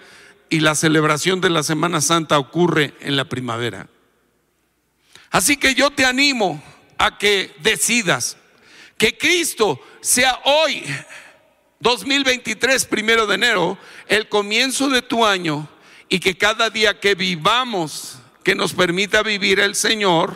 y 0.50 0.60
la 0.60 0.74
celebración 0.74 1.40
de 1.40 1.48
la 1.48 1.62
Semana 1.62 2.02
Santa 2.02 2.38
ocurre 2.38 2.92
en 3.00 3.16
la 3.16 3.24
primavera. 3.24 3.88
Así 5.30 5.56
que 5.56 5.74
yo 5.74 5.88
te 5.88 6.04
animo 6.04 6.62
a 6.98 7.16
que 7.16 7.56
decidas 7.62 8.36
que 8.98 9.16
Cristo 9.16 9.80
sea 10.02 10.38
hoy, 10.44 10.84
2023, 11.80 12.84
primero 12.84 13.26
de 13.26 13.36
enero, 13.36 13.78
el 14.08 14.28
comienzo 14.28 14.90
de 14.90 15.00
tu 15.00 15.24
año 15.24 15.70
y 16.08 16.20
que 16.20 16.36
cada 16.36 16.70
día 16.70 17.00
que 17.00 17.14
vivamos, 17.14 18.18
que 18.42 18.54
nos 18.54 18.72
permita 18.72 19.22
vivir 19.22 19.60
el 19.60 19.74
Señor, 19.74 20.34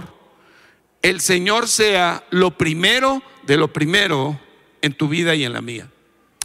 el 1.03 1.21
Señor 1.21 1.69
sea 1.69 2.25
lo 2.31 2.57
primero 2.57 3.23
de 3.43 3.57
lo 3.57 3.73
primero 3.73 4.39
en 4.81 4.95
tu 4.95 5.09
vida 5.09 5.35
y 5.35 5.45
en 5.45 5.53
la 5.53 5.61
mía. 5.61 5.89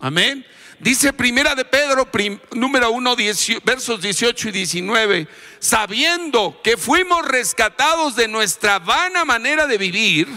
Amén. 0.01 0.45
Dice 0.79 1.11
primera 1.11 1.55
de 1.55 1.65
Pedro, 1.65 2.07
número 2.51 2.91
1, 2.91 3.15
versos 3.63 3.99
18 3.99 4.49
y 4.49 4.51
19, 4.51 5.27
sabiendo 5.59 6.61
que 6.63 6.77
fuimos 6.77 7.25
rescatados 7.25 8.15
de 8.15 8.27
nuestra 8.27 8.77
vana 8.77 9.25
manera 9.25 9.65
de 9.65 9.79
vivir, 9.79 10.27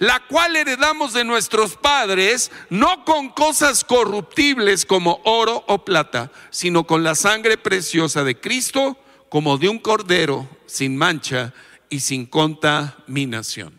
la 0.00 0.18
cual 0.26 0.56
heredamos 0.56 1.12
de 1.12 1.24
nuestros 1.24 1.76
padres, 1.76 2.50
no 2.70 3.04
con 3.04 3.28
cosas 3.28 3.84
corruptibles 3.84 4.86
como 4.86 5.20
oro 5.24 5.62
o 5.68 5.84
plata, 5.84 6.32
sino 6.50 6.84
con 6.84 7.04
la 7.04 7.14
sangre 7.14 7.58
preciosa 7.58 8.24
de 8.24 8.40
Cristo, 8.40 8.96
como 9.28 9.58
de 9.58 9.68
un 9.68 9.78
cordero 9.78 10.48
sin 10.64 10.96
mancha 10.96 11.52
y 11.90 12.00
sin 12.00 12.24
contaminación. 12.24 13.78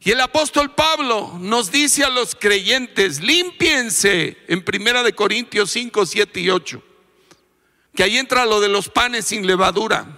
Y 0.00 0.10
el 0.10 0.20
apóstol 0.20 0.74
Pablo 0.74 1.38
nos 1.40 1.72
dice 1.72 2.04
a 2.04 2.10
los 2.10 2.34
creyentes, 2.34 3.22
límpiense 3.22 4.36
en 4.48 4.62
Primera 4.62 5.02
de 5.02 5.14
Corintios 5.14 5.70
5, 5.70 6.04
7 6.04 6.40
y 6.40 6.50
8, 6.50 6.82
que 7.94 8.02
ahí 8.02 8.18
entra 8.18 8.44
lo 8.44 8.60
de 8.60 8.68
los 8.68 8.90
panes 8.90 9.24
sin 9.24 9.46
levadura 9.46 10.15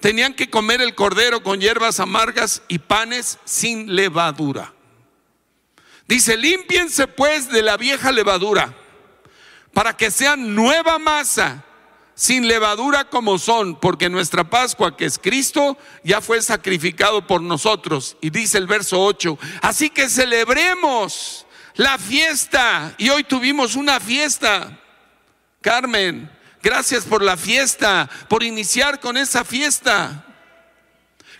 Tenían 0.00 0.34
que 0.34 0.48
comer 0.48 0.80
el 0.80 0.94
cordero 0.94 1.42
con 1.42 1.60
hierbas 1.60 1.98
amargas 1.98 2.62
y 2.68 2.78
panes 2.78 3.38
sin 3.44 3.94
levadura. 3.96 4.72
Dice, 6.06 6.36
límpiense 6.36 7.06
pues 7.06 7.50
de 7.50 7.62
la 7.62 7.76
vieja 7.76 8.12
levadura 8.12 8.74
para 9.72 9.96
que 9.96 10.10
sean 10.10 10.54
nueva 10.54 10.98
masa, 10.98 11.64
sin 12.14 12.48
levadura 12.48 13.04
como 13.04 13.38
son, 13.38 13.78
porque 13.78 14.08
nuestra 14.08 14.48
Pascua, 14.48 14.96
que 14.96 15.04
es 15.04 15.18
Cristo, 15.18 15.78
ya 16.02 16.20
fue 16.20 16.42
sacrificado 16.42 17.26
por 17.26 17.42
nosotros. 17.42 18.16
Y 18.20 18.30
dice 18.30 18.58
el 18.58 18.66
verso 18.66 19.00
8, 19.00 19.38
así 19.62 19.90
que 19.90 20.08
celebremos 20.08 21.46
la 21.76 21.96
fiesta. 21.98 22.94
Y 22.98 23.10
hoy 23.10 23.22
tuvimos 23.22 23.76
una 23.76 24.00
fiesta, 24.00 24.80
Carmen, 25.60 26.28
Gracias 26.68 27.06
por 27.06 27.22
la 27.22 27.38
fiesta, 27.38 28.10
por 28.28 28.42
iniciar 28.42 29.00
con 29.00 29.16
esa 29.16 29.42
fiesta. 29.42 30.26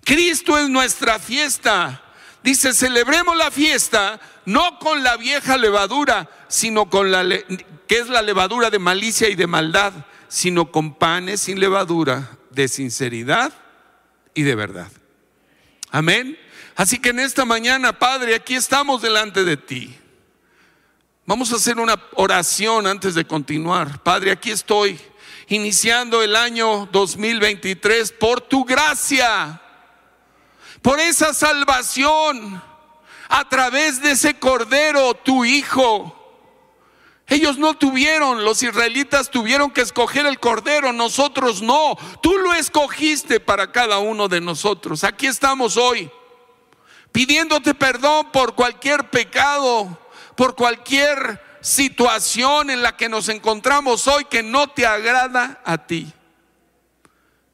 Cristo 0.03 0.57
es 0.57 0.71
nuestra 0.71 1.19
fiesta. 1.19 2.03
Dice, 2.43 2.73
celebremos 2.73 3.37
la 3.37 3.51
fiesta 3.51 4.19
no 4.47 4.79
con 4.79 5.03
la 5.03 5.19
vieja 5.19 5.59
levadura, 5.59 6.31
sino 6.49 6.89
con 6.89 7.13
la 7.13 7.23
que 7.29 7.99
es 7.99 8.09
la 8.09 8.23
levadura 8.23 8.71
de 8.71 8.79
malicia 8.79 9.29
y 9.29 9.35
de 9.35 9.47
maldad, 9.47 9.93
sino 10.29 10.73
con 10.73 10.95
panes 10.95 11.43
sin 11.43 11.61
levadura 11.61 12.39
de 12.49 12.67
sinceridad 12.67 13.53
y 14.33 14.45
de 14.45 14.55
verdad. 14.55 14.91
Amén. 15.91 16.39
Así 16.75 17.01
que 17.01 17.11
en 17.11 17.21
esta 17.21 17.45
mañana, 17.45 17.99
Padre, 17.99 18.35
aquí 18.35 18.55
estamos 18.55 19.03
delante 19.03 19.45
de 19.45 19.59
ti. 19.59 19.95
Vamos 21.27 21.53
a 21.53 21.57
hacer 21.57 21.79
una 21.79 22.03
oración 22.15 22.87
antes 22.87 23.15
de 23.15 23.27
continuar. 23.27 24.03
Padre, 24.03 24.31
aquí 24.31 24.51
estoy 24.51 24.99
iniciando 25.49 26.23
el 26.23 26.37
año 26.37 26.89
2023 26.93 28.13
por 28.13 28.41
tu 28.41 28.65
gracia, 28.65 29.61
por 30.83 31.01
esa 31.01 31.35
salvación 31.35 32.63
a 33.29 33.49
través 33.49 34.01
de 34.01 34.13
ese 34.13 34.39
cordero, 34.39 35.15
tu 35.15 35.45
hijo. 35.45 36.15
Ellos 37.27 37.59
no 37.59 37.75
tuvieron, 37.75 38.45
los 38.45 38.63
israelitas 38.63 39.31
tuvieron 39.31 39.71
que 39.71 39.83
escoger 39.83 40.25
el 40.25 40.41
cordero, 40.41 40.93
nosotros 40.93 41.61
no. 41.61 41.97
Tú 42.23 42.39
lo 42.39 42.55
escogiste 42.55 43.39
para 43.39 43.71
cada 43.71 43.99
uno 43.99 44.29
de 44.29 44.41
nosotros. 44.41 45.05
Aquí 45.05 45.27
estamos 45.27 45.77
hoy 45.77 46.11
pidiéndote 47.13 47.75
perdón 47.75 48.31
por 48.33 48.55
cualquier 48.55 49.11
pecado, 49.11 49.99
por 50.37 50.55
cualquier 50.55 51.48
situación 51.61 52.71
en 52.71 52.83
la 52.83 52.97
que 52.97 53.09
nos 53.09 53.29
encontramos 53.29 54.07
hoy 54.07 54.25
que 54.27 54.43
no 54.43 54.69
te 54.69 54.87
agrada 54.87 55.61
a 55.65 55.87
ti. 55.87 56.13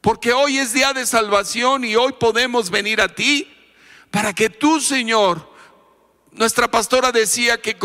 Porque 0.01 0.33
hoy 0.33 0.59
es 0.59 0.73
día 0.73 0.93
de 0.93 1.05
salvación 1.05 1.83
y 1.83 1.95
hoy 1.95 2.13
podemos 2.13 2.69
venir 2.69 3.01
a 3.01 3.07
ti 3.07 3.51
para 4.11 4.33
que 4.33 4.49
tú, 4.49 4.79
Señor, 4.79 5.51
nuestra 6.31 6.69
pastora 6.69 7.11
decía 7.11 7.59
que, 7.59 7.75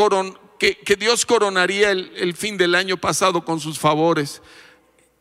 que, 0.58 0.96
Dios 0.96 1.24
coronaría 1.24 1.90
el, 1.90 2.12
el 2.16 2.36
fin 2.36 2.56
del 2.56 2.74
año 2.74 2.98
pasado 2.98 3.44
con 3.44 3.58
sus 3.58 3.78
favores. 3.78 4.42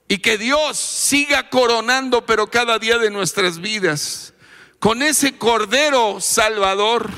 Y 0.08 0.18
que 0.18 0.38
Dios 0.38 0.78
siga 0.78 1.50
coronando, 1.50 2.26
pero 2.26 2.50
cada 2.50 2.80
día 2.80 2.98
de 2.98 3.12
nuestras 3.12 3.60
vidas, 3.60 4.34
con 4.80 5.02
ese 5.04 5.38
Cordero 5.38 6.20
Salvador, 6.20 7.12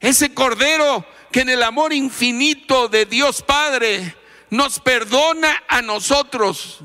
ese 0.00 0.34
Cordero 0.34 1.04
que 1.34 1.40
en 1.40 1.48
el 1.48 1.64
amor 1.64 1.92
infinito 1.92 2.86
de 2.86 3.06
Dios 3.06 3.42
Padre 3.42 4.14
nos 4.50 4.78
perdona 4.78 5.64
a 5.66 5.82
nosotros, 5.82 6.78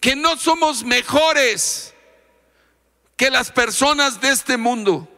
que 0.00 0.16
no 0.16 0.36
somos 0.36 0.82
mejores 0.82 1.94
que 3.16 3.30
las 3.30 3.52
personas 3.52 4.20
de 4.20 4.30
este 4.30 4.56
mundo, 4.56 5.08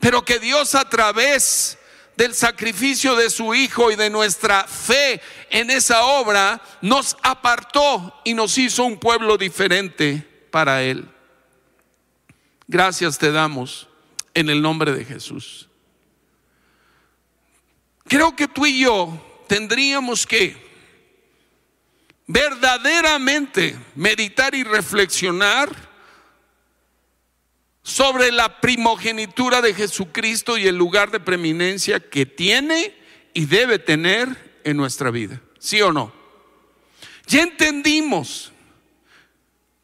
pero 0.00 0.24
que 0.24 0.38
Dios 0.38 0.74
a 0.74 0.88
través 0.88 1.76
del 2.16 2.32
sacrificio 2.32 3.14
de 3.14 3.28
su 3.28 3.54
Hijo 3.54 3.90
y 3.90 3.96
de 3.96 4.08
nuestra 4.08 4.64
fe 4.64 5.20
en 5.50 5.70
esa 5.70 6.06
obra, 6.06 6.62
nos 6.80 7.18
apartó 7.22 8.18
y 8.24 8.32
nos 8.32 8.56
hizo 8.56 8.82
un 8.82 8.98
pueblo 8.98 9.36
diferente 9.36 10.26
para 10.50 10.82
Él. 10.82 11.06
Gracias 12.66 13.18
te 13.18 13.30
damos 13.30 13.88
en 14.32 14.48
el 14.48 14.62
nombre 14.62 14.92
de 14.92 15.04
Jesús. 15.04 15.65
Creo 18.08 18.36
que 18.36 18.48
tú 18.48 18.66
y 18.66 18.80
yo 18.80 19.44
tendríamos 19.48 20.26
que 20.26 20.56
verdaderamente 22.26 23.76
meditar 23.94 24.54
y 24.54 24.64
reflexionar 24.64 25.70
sobre 27.82 28.32
la 28.32 28.60
primogenitura 28.60 29.60
de 29.60 29.72
Jesucristo 29.72 30.58
y 30.58 30.66
el 30.66 30.76
lugar 30.76 31.10
de 31.10 31.20
preeminencia 31.20 32.00
que 32.00 32.26
tiene 32.26 32.94
y 33.32 33.46
debe 33.46 33.78
tener 33.78 34.60
en 34.64 34.76
nuestra 34.76 35.10
vida. 35.10 35.40
¿Sí 35.58 35.80
o 35.82 35.92
no? 35.92 36.12
Ya 37.26 37.42
entendimos 37.42 38.52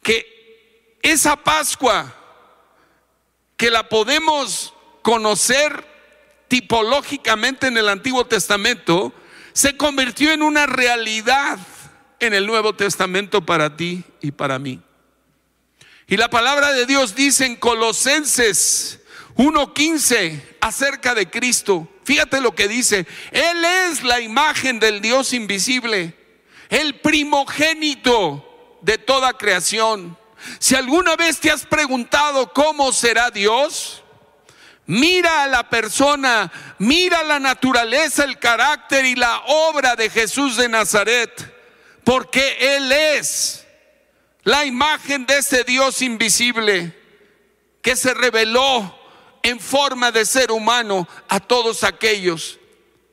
que 0.01 0.97
esa 1.01 1.35
Pascua 1.35 2.13
que 3.55 3.69
la 3.69 3.87
podemos 3.87 4.73
conocer 5.01 5.92
tipológicamente 6.53 7.65
en 7.65 7.77
el 7.77 7.89
Antiguo 7.89 8.27
Testamento, 8.27 9.11
se 9.53 9.75
convirtió 9.75 10.31
en 10.31 10.43
una 10.43 10.67
realidad 10.67 11.57
en 12.19 12.35
el 12.35 12.45
Nuevo 12.45 12.75
Testamento 12.75 13.43
para 13.43 13.75
ti 13.75 14.03
y 14.21 14.33
para 14.33 14.59
mí. 14.59 14.79
Y 16.05 16.15
la 16.15 16.29
palabra 16.29 16.71
de 16.71 16.85
Dios 16.85 17.15
dice 17.15 17.47
en 17.47 17.55
Colosenses 17.55 18.99
1.15 19.35 20.57
acerca 20.61 21.15
de 21.15 21.27
Cristo. 21.27 21.89
Fíjate 22.03 22.39
lo 22.39 22.53
que 22.53 22.67
dice. 22.67 23.07
Él 23.31 23.65
es 23.89 24.03
la 24.03 24.21
imagen 24.21 24.79
del 24.79 25.01
Dios 25.01 25.33
invisible, 25.33 26.15
el 26.69 26.99
primogénito 26.99 28.77
de 28.83 28.99
toda 28.99 29.39
creación. 29.39 30.15
Si 30.59 30.75
alguna 30.75 31.15
vez 31.15 31.39
te 31.39 31.49
has 31.49 31.65
preguntado 31.65 32.53
cómo 32.53 32.93
será 32.93 33.31
Dios, 33.31 34.02
mira 34.85 35.43
a 35.43 35.47
la 35.47 35.69
persona, 35.69 36.51
mira 36.79 37.23
la 37.23 37.39
naturaleza, 37.39 38.23
el 38.23 38.39
carácter 38.39 39.05
y 39.05 39.15
la 39.15 39.43
obra 39.47 39.95
de 39.95 40.09
Jesús 40.09 40.57
de 40.57 40.69
Nazaret 40.69 41.53
porque 42.03 42.57
Él 42.59 42.91
es 42.91 43.65
la 44.43 44.65
imagen 44.65 45.25
de 45.25 45.37
ese 45.37 45.63
Dios 45.63 46.01
invisible 46.01 46.97
que 47.81 47.95
se 47.95 48.13
reveló 48.13 48.99
en 49.41 49.59
forma 49.59 50.11
de 50.11 50.25
ser 50.25 50.51
humano 50.51 51.07
a 51.27 51.39
todos 51.39 51.83
aquellos 51.83 52.59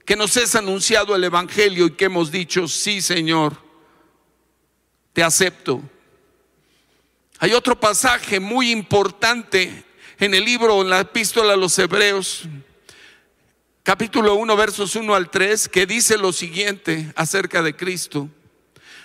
que 0.05 0.17
nos 0.17 0.37
es 0.37 0.55
anunciado 0.57 1.15
el 1.15 1.23
Evangelio 1.23 1.87
y 1.87 1.93
que 1.93 2.07
hemos 2.07 2.33
dicho, 2.33 2.67
sí 2.67 3.01
Señor, 3.01 3.57
te 5.13 5.23
acepto. 5.23 5.81
Hay 7.39 7.53
otro 7.53 7.79
pasaje 7.79 8.41
muy 8.41 8.71
importante 8.71 9.85
en 10.21 10.35
el 10.35 10.45
libro, 10.45 10.83
en 10.83 10.91
la 10.91 11.01
epístola 11.01 11.55
a 11.55 11.57
los 11.57 11.79
Hebreos, 11.79 12.43
capítulo 13.83 14.35
1, 14.35 14.55
versos 14.55 14.95
1 14.95 15.15
al 15.15 15.31
3, 15.31 15.69
que 15.69 15.87
dice 15.87 16.19
lo 16.19 16.35
siguiente 16.35 17.11
acerca 17.17 17.63
de 17.63 17.75
Cristo. 17.75 18.29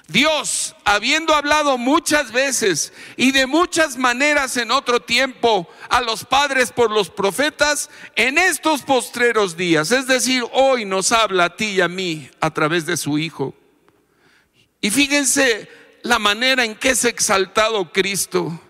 Dios, 0.09 0.75
habiendo 0.83 1.33
hablado 1.33 1.77
muchas 1.77 2.33
veces 2.33 2.91
y 3.15 3.31
de 3.31 3.47
muchas 3.47 3.95
maneras 3.97 4.57
en 4.57 4.71
otro 4.71 4.99
tiempo 4.99 5.67
a 5.89 6.01
los 6.01 6.25
padres 6.25 6.73
por 6.73 6.91
los 6.91 7.09
profetas, 7.09 7.89
en 8.17 8.37
estos 8.37 8.81
postreros 8.81 9.55
días, 9.55 9.91
es 9.91 10.07
decir, 10.07 10.43
hoy 10.51 10.83
nos 10.83 11.13
habla 11.13 11.45
a 11.45 11.55
ti 11.55 11.65
y 11.67 11.81
a 11.81 11.87
mí 11.87 12.29
a 12.41 12.53
través 12.53 12.85
de 12.85 12.97
su 12.97 13.17
Hijo. 13.17 13.55
Y 14.81 14.91
fíjense 14.91 15.69
la 16.03 16.19
manera 16.19 16.65
en 16.65 16.75
que 16.75 16.89
es 16.89 17.05
exaltado 17.05 17.91
Cristo. 17.93 18.61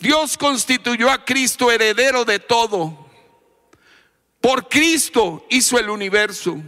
Dios 0.00 0.36
constituyó 0.36 1.10
a 1.10 1.24
Cristo 1.24 1.70
heredero 1.70 2.24
de 2.24 2.38
todo. 2.38 3.06
Por 4.40 4.68
Cristo 4.68 5.46
hizo 5.50 5.78
el 5.78 5.90
universo. 5.90 6.60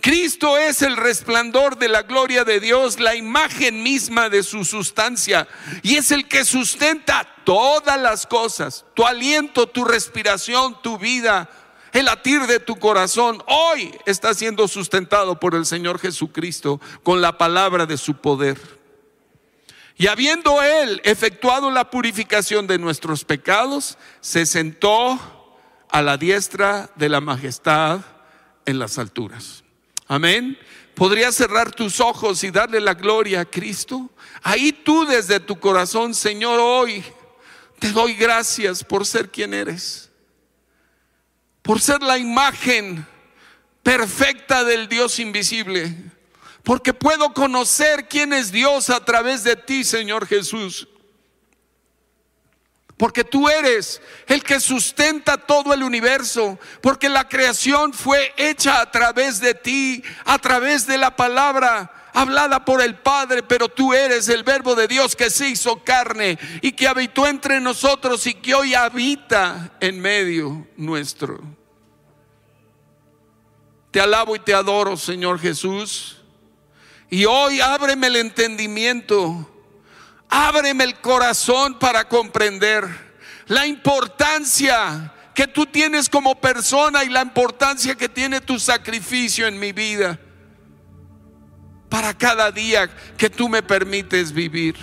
Cristo 0.00 0.58
es 0.58 0.82
el 0.82 0.96
resplandor 0.96 1.78
de 1.78 1.88
la 1.88 2.02
gloria 2.02 2.44
de 2.44 2.60
Dios, 2.60 2.98
la 2.98 3.14
imagen 3.14 3.82
misma 3.82 4.28
de 4.28 4.42
su 4.42 4.64
sustancia, 4.64 5.46
y 5.82 5.96
es 5.96 6.10
el 6.10 6.26
que 6.28 6.44
sustenta 6.44 7.26
todas 7.44 8.00
las 8.00 8.26
cosas, 8.26 8.84
tu 8.94 9.06
aliento, 9.06 9.68
tu 9.68 9.84
respiración, 9.84 10.80
tu 10.82 10.98
vida, 10.98 11.48
el 11.92 12.06
latir 12.06 12.46
de 12.46 12.58
tu 12.58 12.76
corazón, 12.76 13.42
hoy 13.46 13.94
está 14.06 14.34
siendo 14.34 14.66
sustentado 14.66 15.38
por 15.38 15.54
el 15.54 15.66
Señor 15.66 15.98
Jesucristo 16.00 16.80
con 17.02 17.20
la 17.20 17.38
palabra 17.38 17.86
de 17.86 17.96
su 17.96 18.14
poder. 18.14 18.81
Y 19.96 20.06
habiendo 20.06 20.62
Él 20.62 21.00
efectuado 21.04 21.70
la 21.70 21.90
purificación 21.90 22.66
de 22.66 22.78
nuestros 22.78 23.24
pecados, 23.24 23.98
se 24.20 24.46
sentó 24.46 25.18
a 25.88 26.02
la 26.02 26.16
diestra 26.16 26.90
de 26.96 27.08
la 27.08 27.20
majestad 27.20 28.00
en 28.64 28.78
las 28.78 28.98
alturas. 28.98 29.62
Amén. 30.06 30.58
¿Podrías 30.94 31.34
cerrar 31.34 31.70
tus 31.72 32.00
ojos 32.00 32.42
y 32.44 32.50
darle 32.50 32.80
la 32.80 32.94
gloria 32.94 33.40
a 33.40 33.44
Cristo? 33.44 34.10
Ahí 34.42 34.72
tú 34.72 35.06
desde 35.06 35.40
tu 35.40 35.58
corazón, 35.58 36.14
Señor, 36.14 36.60
hoy 36.60 37.02
te 37.78 37.92
doy 37.92 38.14
gracias 38.14 38.84
por 38.84 39.06
ser 39.06 39.30
quien 39.30 39.54
eres. 39.54 40.10
Por 41.62 41.80
ser 41.80 42.02
la 42.02 42.18
imagen 42.18 43.06
perfecta 43.82 44.64
del 44.64 44.88
Dios 44.88 45.18
invisible. 45.18 45.94
Porque 46.62 46.94
puedo 46.94 47.32
conocer 47.34 48.08
quién 48.08 48.32
es 48.32 48.52
Dios 48.52 48.90
a 48.90 49.04
través 49.04 49.42
de 49.42 49.56
ti, 49.56 49.84
Señor 49.84 50.26
Jesús. 50.26 50.88
Porque 52.96 53.24
tú 53.24 53.48
eres 53.48 54.00
el 54.28 54.44
que 54.44 54.60
sustenta 54.60 55.36
todo 55.36 55.74
el 55.74 55.82
universo. 55.82 56.58
Porque 56.80 57.08
la 57.08 57.28
creación 57.28 57.92
fue 57.92 58.32
hecha 58.36 58.80
a 58.80 58.90
través 58.92 59.40
de 59.40 59.54
ti, 59.54 60.04
a 60.24 60.38
través 60.38 60.86
de 60.86 60.98
la 60.98 61.16
palabra 61.16 61.92
hablada 62.14 62.64
por 62.64 62.80
el 62.80 62.96
Padre, 62.96 63.42
pero 63.42 63.68
tú 63.68 63.92
eres 63.92 64.28
el 64.28 64.44
verbo 64.44 64.74
de 64.74 64.86
Dios 64.86 65.16
que 65.16 65.30
se 65.30 65.48
hizo 65.48 65.82
carne 65.82 66.38
y 66.60 66.72
que 66.72 66.86
habitó 66.86 67.26
entre 67.26 67.60
nosotros 67.60 68.26
y 68.26 68.34
que 68.34 68.54
hoy 68.54 68.74
habita 68.74 69.72
en 69.80 70.00
medio 70.00 70.66
nuestro. 70.76 71.40
Te 73.90 74.00
alabo 74.00 74.36
y 74.36 74.38
te 74.38 74.54
adoro, 74.54 74.96
Señor 74.96 75.38
Jesús. 75.38 76.21
Y 77.12 77.26
hoy 77.26 77.60
ábreme 77.60 78.08
el 78.08 78.16
entendimiento 78.16 79.48
Ábreme 80.34 80.84
el 80.84 80.98
corazón 80.98 81.78
para 81.78 82.08
comprender 82.08 82.88
la 83.48 83.66
importancia 83.66 85.12
que 85.34 85.46
tú 85.46 85.66
tienes 85.66 86.08
como 86.08 86.40
persona 86.40 87.04
y 87.04 87.10
la 87.10 87.20
importancia 87.20 87.94
que 87.96 88.08
tiene 88.08 88.40
tu 88.40 88.58
sacrificio 88.58 89.46
en 89.46 89.60
mi 89.60 89.72
vida 89.72 90.18
para 91.90 92.16
cada 92.16 92.50
día 92.50 92.88
que 93.18 93.28
tú 93.28 93.46
me 93.46 93.62
permites 93.62 94.32
vivir. 94.32 94.76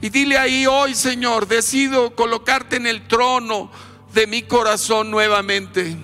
Y 0.00 0.08
dile 0.08 0.38
ahí 0.38 0.64
hoy, 0.66 0.94
Señor, 0.94 1.46
decido 1.46 2.16
colocarte 2.16 2.76
en 2.76 2.86
el 2.86 3.06
trono 3.06 3.70
de 4.14 4.26
mi 4.26 4.40
corazón 4.40 5.10
nuevamente. 5.10 5.98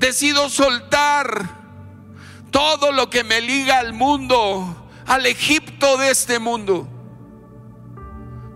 Decido 0.00 0.50
soltar 0.50 1.61
todo 2.52 2.92
lo 2.92 3.10
que 3.10 3.24
me 3.24 3.40
liga 3.40 3.80
al 3.80 3.92
mundo 3.94 4.78
al 5.06 5.26
Egipto 5.26 5.96
de 5.96 6.10
este 6.10 6.38
mundo. 6.38 6.88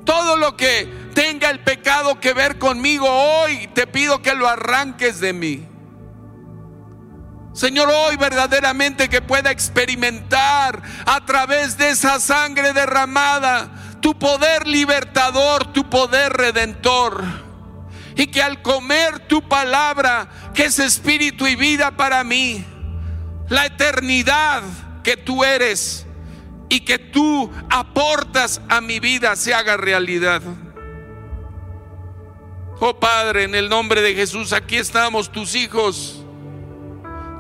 Todo 0.04 0.37
lo 0.37 0.56
que 0.56 0.87
tenga 1.14 1.50
el 1.50 1.61
pecado 1.61 2.20
que 2.20 2.32
ver 2.32 2.59
conmigo 2.59 3.09
hoy, 3.09 3.68
te 3.74 3.87
pido 3.87 4.22
que 4.22 4.35
lo 4.35 4.48
arranques 4.48 5.18
de 5.18 5.32
mí. 5.32 5.66
Señor, 7.52 7.88
hoy 7.88 8.16
verdaderamente 8.16 9.09
que 9.09 9.22
pueda 9.22 9.50
experimentar 9.50 10.82
a 11.06 11.24
través 11.24 11.78
de 11.78 11.90
esa 11.90 12.20
sangre 12.20 12.72
derramada 12.74 13.98
tu 14.00 14.16
poder 14.18 14.68
libertador, 14.68 15.72
tu 15.72 15.88
poder 15.88 16.32
redentor. 16.35 17.24
Y 18.14 18.28
que 18.28 18.42
al 18.42 18.62
comer 18.62 19.26
tu 19.26 19.48
palabra, 19.48 20.28
que 20.54 20.66
es 20.66 20.78
espíritu 20.78 21.46
y 21.46 21.56
vida 21.56 21.96
para 21.96 22.22
mí, 22.24 22.64
la 23.48 23.66
eternidad 23.66 24.62
que 25.02 25.16
tú 25.16 25.44
eres, 25.44 26.06
y 26.68 26.80
que 26.80 26.98
tú 26.98 27.50
aportas 27.70 28.61
a 28.68 28.80
mi 28.80 29.00
vida 29.00 29.37
se 29.37 29.54
haga 29.54 29.76
realidad. 29.76 30.42
Oh 32.80 32.98
Padre, 32.98 33.44
en 33.44 33.54
el 33.54 33.68
nombre 33.68 34.02
de 34.02 34.14
Jesús, 34.14 34.52
aquí 34.52 34.76
estamos 34.76 35.30
tus 35.30 35.54
hijos, 35.54 36.22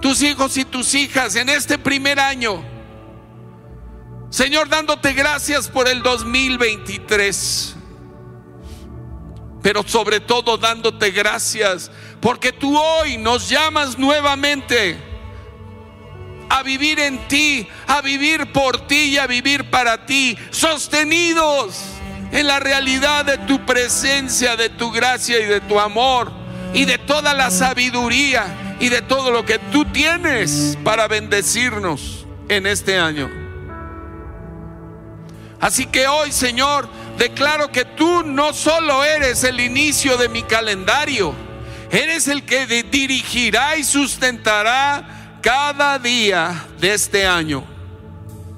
tus 0.00 0.22
hijos 0.22 0.56
y 0.56 0.64
tus 0.64 0.94
hijas 0.94 1.36
en 1.36 1.48
este 1.48 1.78
primer 1.78 2.18
año. 2.20 2.64
Señor, 4.30 4.68
dándote 4.68 5.12
gracias 5.12 5.68
por 5.68 5.88
el 5.88 6.02
2023, 6.02 7.76
pero 9.62 9.82
sobre 9.82 10.20
todo 10.20 10.56
dándote 10.56 11.10
gracias 11.10 11.90
porque 12.20 12.52
tú 12.52 12.76
hoy 12.78 13.18
nos 13.18 13.48
llamas 13.48 13.98
nuevamente 13.98 15.15
a 16.48 16.62
vivir 16.62 17.00
en 17.00 17.28
ti, 17.28 17.66
a 17.86 18.00
vivir 18.00 18.52
por 18.52 18.86
ti 18.86 19.04
y 19.04 19.18
a 19.18 19.26
vivir 19.26 19.70
para 19.70 20.06
ti, 20.06 20.36
sostenidos 20.50 21.76
en 22.32 22.46
la 22.46 22.60
realidad 22.60 23.24
de 23.24 23.38
tu 23.38 23.64
presencia, 23.64 24.56
de 24.56 24.68
tu 24.70 24.90
gracia 24.90 25.38
y 25.40 25.44
de 25.44 25.60
tu 25.60 25.78
amor 25.78 26.32
y 26.74 26.84
de 26.84 26.98
toda 26.98 27.34
la 27.34 27.50
sabiduría 27.50 28.76
y 28.80 28.88
de 28.88 29.02
todo 29.02 29.30
lo 29.30 29.44
que 29.44 29.58
tú 29.58 29.84
tienes 29.86 30.76
para 30.84 31.08
bendecirnos 31.08 32.26
en 32.48 32.66
este 32.66 32.98
año. 32.98 33.30
Así 35.60 35.86
que 35.86 36.06
hoy, 36.06 36.32
Señor, 36.32 36.88
declaro 37.16 37.72
que 37.72 37.84
tú 37.84 38.22
no 38.22 38.52
solo 38.52 39.02
eres 39.04 39.42
el 39.44 39.60
inicio 39.60 40.16
de 40.18 40.28
mi 40.28 40.42
calendario, 40.42 41.34
eres 41.90 42.28
el 42.28 42.44
que 42.44 42.66
dirigirá 42.66 43.76
y 43.76 43.84
sustentará 43.84 45.15
cada 45.46 46.00
día 46.00 46.66
de 46.80 46.92
este 46.92 47.24
año. 47.24 47.62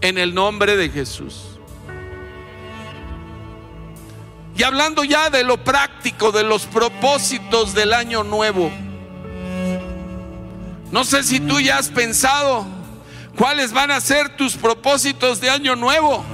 En 0.01 0.17
el 0.17 0.35
nombre 0.35 0.75
de 0.75 0.89
Jesús. 0.89 1.59
Y 4.57 4.63
hablando 4.63 5.05
ya 5.05 5.29
de 5.29 5.45
lo 5.45 5.63
práctico, 5.63 6.33
de 6.33 6.45
los 6.45 6.65
propósitos 6.65 7.75
del 7.75 7.93
año 7.93 8.25
nuevo. 8.25 8.73
No 10.91 11.05
sé 11.05 11.25
si 11.25 11.41
tú 11.41 11.61
ya 11.61 11.77
has 11.77 11.91
pensado 11.91 12.65
cuáles 13.37 13.75
van 13.75 13.91
a 13.91 14.01
ser 14.01 14.39
tus 14.39 14.57
propósitos 14.57 15.43
de 15.43 15.51
año 15.51 15.77
nuevo. 15.77 16.25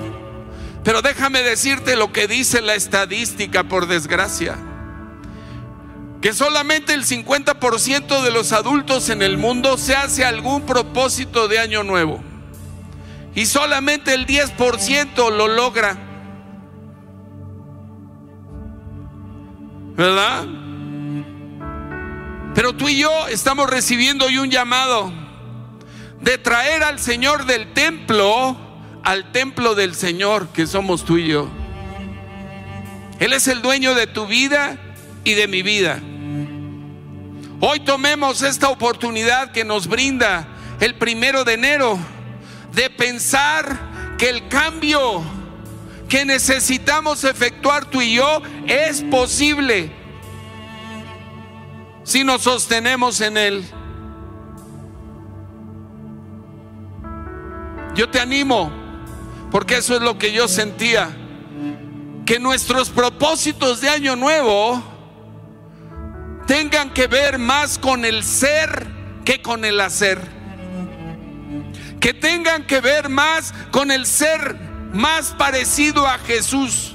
Pero 0.85 1.03
déjame 1.03 1.43
decirte 1.43 1.97
lo 1.97 2.13
que 2.13 2.29
dice 2.29 2.61
la 2.61 2.77
estadística, 2.77 3.65
por 3.65 3.89
desgracia. 3.89 4.57
Que 6.25 6.33
solamente 6.33 6.95
el 6.95 7.05
50% 7.05 8.23
de 8.23 8.31
los 8.31 8.53
adultos 8.53 9.11
en 9.11 9.21
el 9.21 9.37
mundo 9.37 9.77
se 9.77 9.95
hace 9.95 10.25
algún 10.25 10.63
propósito 10.63 11.49
de 11.49 11.59
año 11.59 11.83
nuevo. 11.83 12.19
Y 13.35 13.45
solamente 13.45 14.15
el 14.15 14.27
10% 14.27 15.31
lo 15.31 15.49
logra. 15.49 15.99
¿Verdad? 19.99 20.47
Pero 22.55 22.73
tú 22.73 22.89
y 22.89 22.97
yo 22.97 23.29
estamos 23.29 23.69
recibiendo 23.69 24.25
hoy 24.25 24.39
un 24.39 24.51
llamado 24.51 25.13
de 26.23 26.39
traer 26.39 26.85
al 26.85 27.01
Señor 27.01 27.45
del 27.45 27.75
templo 27.75 28.57
al 29.03 29.31
templo 29.31 29.75
del 29.75 29.95
Señor 29.95 30.49
que 30.55 30.67
somos 30.67 31.05
tú 31.05 31.19
y 31.19 31.27
yo. 31.27 31.51
Él 33.19 33.35
es 33.35 33.47
el 33.47 33.61
dueño 33.61 33.95
de 33.95 34.07
tu 34.07 34.27
vida 34.27 34.79
y 35.23 35.35
de 35.35 35.49
mi 35.49 35.61
vida. 35.61 36.01
Hoy 37.61 37.81
tomemos 37.81 38.43
esta 38.43 38.69
oportunidad 38.69 39.53
que 39.53 39.65
nos 39.65 39.87
brinda 39.87 40.47
el 40.81 40.97
primero 40.97 41.45
de 41.45 41.55
enero 41.55 41.99
de 42.73 42.91
pensar 42.91 44.17
que 44.19 44.29
el 44.29 44.49
cambio 44.49 45.23
que 46.09 46.25
necesitamos 46.25 47.25
efectuar 47.25 47.87
tú 47.87 48.03
y 48.03 48.15
yo 48.15 48.43
es 48.67 49.03
posible 49.03 49.91
si 52.03 52.23
nos 52.23 52.43
sostenemos 52.43 53.21
en 53.21 53.37
Él. 53.37 53.65
Yo 57.95 58.11
te 58.11 58.21
animo, 58.21 58.71
porque 59.51 59.77
eso 59.77 59.95
es 59.95 60.03
lo 60.03 60.19
que 60.19 60.33
yo 60.33 60.49
sentía, 60.49 61.17
que 62.27 62.39
nuestros 62.39 62.91
propósitos 62.91 63.81
de 63.81 63.89
año 63.89 64.17
nuevo 64.17 64.94
tengan 66.47 66.91
que 66.91 67.07
ver 67.07 67.39
más 67.39 67.79
con 67.79 68.05
el 68.05 68.23
ser 68.23 68.87
que 69.25 69.43
con 69.43 69.65
el 69.65 69.81
hacer. 69.81 70.21
Que 72.01 72.13
tengan 72.13 72.67
que 72.67 72.81
ver 72.81 73.09
más 73.09 73.55
con 73.71 73.91
el 73.91 74.07
ser 74.07 74.57
más 74.93 75.33
parecido 75.33 76.07
a 76.07 76.19
Jesús. 76.19 76.95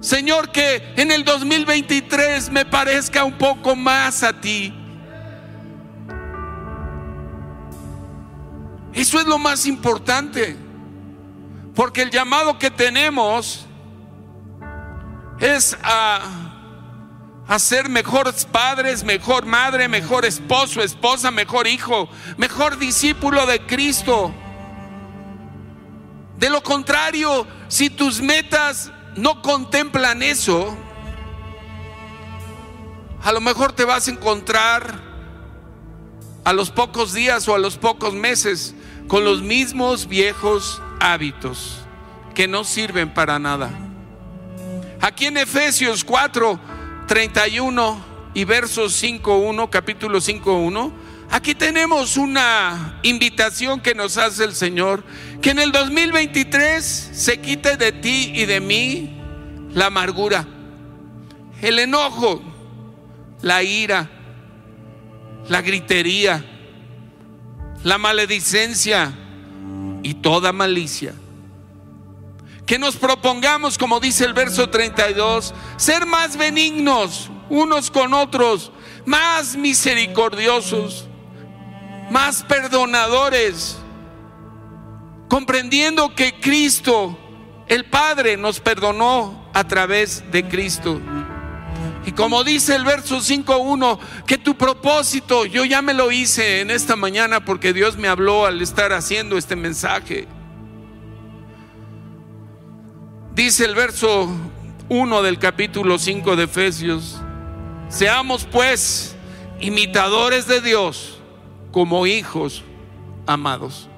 Señor, 0.00 0.50
que 0.50 0.92
en 0.96 1.12
el 1.12 1.24
2023 1.24 2.50
me 2.50 2.64
parezca 2.64 3.24
un 3.24 3.38
poco 3.38 3.76
más 3.76 4.22
a 4.22 4.32
ti. 4.40 4.74
Eso 8.92 9.20
es 9.20 9.26
lo 9.26 9.38
más 9.38 9.66
importante. 9.66 10.56
Porque 11.74 12.02
el 12.02 12.10
llamado 12.10 12.58
que 12.58 12.70
tenemos 12.70 13.66
es 15.40 15.76
a, 15.82 16.41
a, 17.46 17.58
ser 17.58 17.88
mejores 17.88 18.44
padres, 18.44 19.04
mejor 19.04 19.46
madre, 19.46 19.88
mejor 19.88 20.24
esposo, 20.24 20.82
esposa, 20.82 21.30
mejor 21.30 21.66
hijo, 21.66 22.08
mejor 22.36 22.78
discípulo 22.78 23.46
de 23.46 23.64
Cristo. 23.66 24.32
De 26.38 26.50
lo 26.50 26.62
contrario, 26.62 27.46
si 27.68 27.90
tus 27.90 28.20
metas 28.20 28.90
no 29.16 29.42
contemplan 29.42 30.22
eso, 30.22 30.76
a 33.22 33.32
lo 33.32 33.40
mejor 33.40 33.72
te 33.72 33.84
vas 33.84 34.08
a 34.08 34.10
encontrar 34.10 35.00
a 36.44 36.52
los 36.52 36.70
pocos 36.70 37.12
días 37.12 37.46
o 37.48 37.54
a 37.54 37.58
los 37.58 37.76
pocos 37.76 38.14
meses 38.14 38.74
con 39.06 39.24
los 39.24 39.42
mismos 39.42 40.08
viejos 40.08 40.82
hábitos 41.00 41.78
que 42.34 42.48
no 42.48 42.64
sirven 42.64 43.12
para 43.12 43.38
nada. 43.38 43.70
Aquí 45.00 45.26
en 45.26 45.36
Efesios 45.36 46.04
4, 46.04 46.58
31 47.06 48.04
y 48.34 48.44
versos 48.44 49.02
5.1, 49.02 49.70
capítulo 49.70 50.18
5.1, 50.18 50.92
Aquí 51.32 51.54
tenemos 51.54 52.18
una 52.18 53.00
invitación 53.02 53.80
que 53.80 53.94
nos 53.94 54.18
hace 54.18 54.44
el 54.44 54.54
Señor, 54.54 55.02
que 55.40 55.48
en 55.48 55.60
el 55.60 55.72
2023 55.72 56.84
se 56.84 57.40
quite 57.40 57.78
de 57.78 57.90
ti 57.90 58.32
y 58.34 58.44
de 58.44 58.60
mí 58.60 59.18
la 59.72 59.86
amargura, 59.86 60.46
el 61.62 61.78
enojo, 61.78 62.42
la 63.40 63.62
ira, 63.62 64.10
la 65.48 65.62
gritería, 65.62 66.44
la 67.82 67.96
maledicencia 67.96 69.10
y 70.02 70.12
toda 70.12 70.52
malicia. 70.52 71.14
Que 72.66 72.78
nos 72.78 72.96
propongamos, 72.96 73.76
como 73.76 74.00
dice 74.00 74.24
el 74.24 74.34
verso 74.34 74.70
32, 74.70 75.54
ser 75.76 76.06
más 76.06 76.36
benignos 76.36 77.30
unos 77.48 77.90
con 77.90 78.14
otros, 78.14 78.72
más 79.04 79.56
misericordiosos 79.56 81.08
más 82.12 82.42
perdonadores, 82.42 83.78
comprendiendo 85.28 86.14
que 86.14 86.38
Cristo, 86.40 87.18
el 87.68 87.86
Padre, 87.86 88.36
nos 88.36 88.60
perdonó 88.60 89.50
a 89.54 89.66
través 89.66 90.30
de 90.30 90.46
Cristo. 90.46 91.00
Y 92.04 92.12
como 92.12 92.44
dice 92.44 92.76
el 92.76 92.84
verso 92.84 93.18
5.1, 93.18 93.98
que 94.26 94.36
tu 94.36 94.56
propósito, 94.56 95.46
yo 95.46 95.64
ya 95.64 95.80
me 95.80 95.94
lo 95.94 96.12
hice 96.12 96.60
en 96.60 96.70
esta 96.70 96.96
mañana 96.96 97.44
porque 97.44 97.72
Dios 97.72 97.96
me 97.96 98.08
habló 98.08 98.44
al 98.44 98.60
estar 98.60 98.92
haciendo 98.92 99.38
este 99.38 99.56
mensaje. 99.56 100.28
Dice 103.34 103.64
el 103.64 103.74
verso 103.74 104.28
1 104.90 105.22
del 105.22 105.38
capítulo 105.38 105.98
5 105.98 106.36
de 106.36 106.44
Efesios, 106.44 107.18
seamos 107.88 108.44
pues 108.44 109.16
imitadores 109.58 110.46
de 110.46 110.60
Dios 110.60 111.18
como 111.70 112.06
hijos 112.06 112.62
amados. 113.26 113.88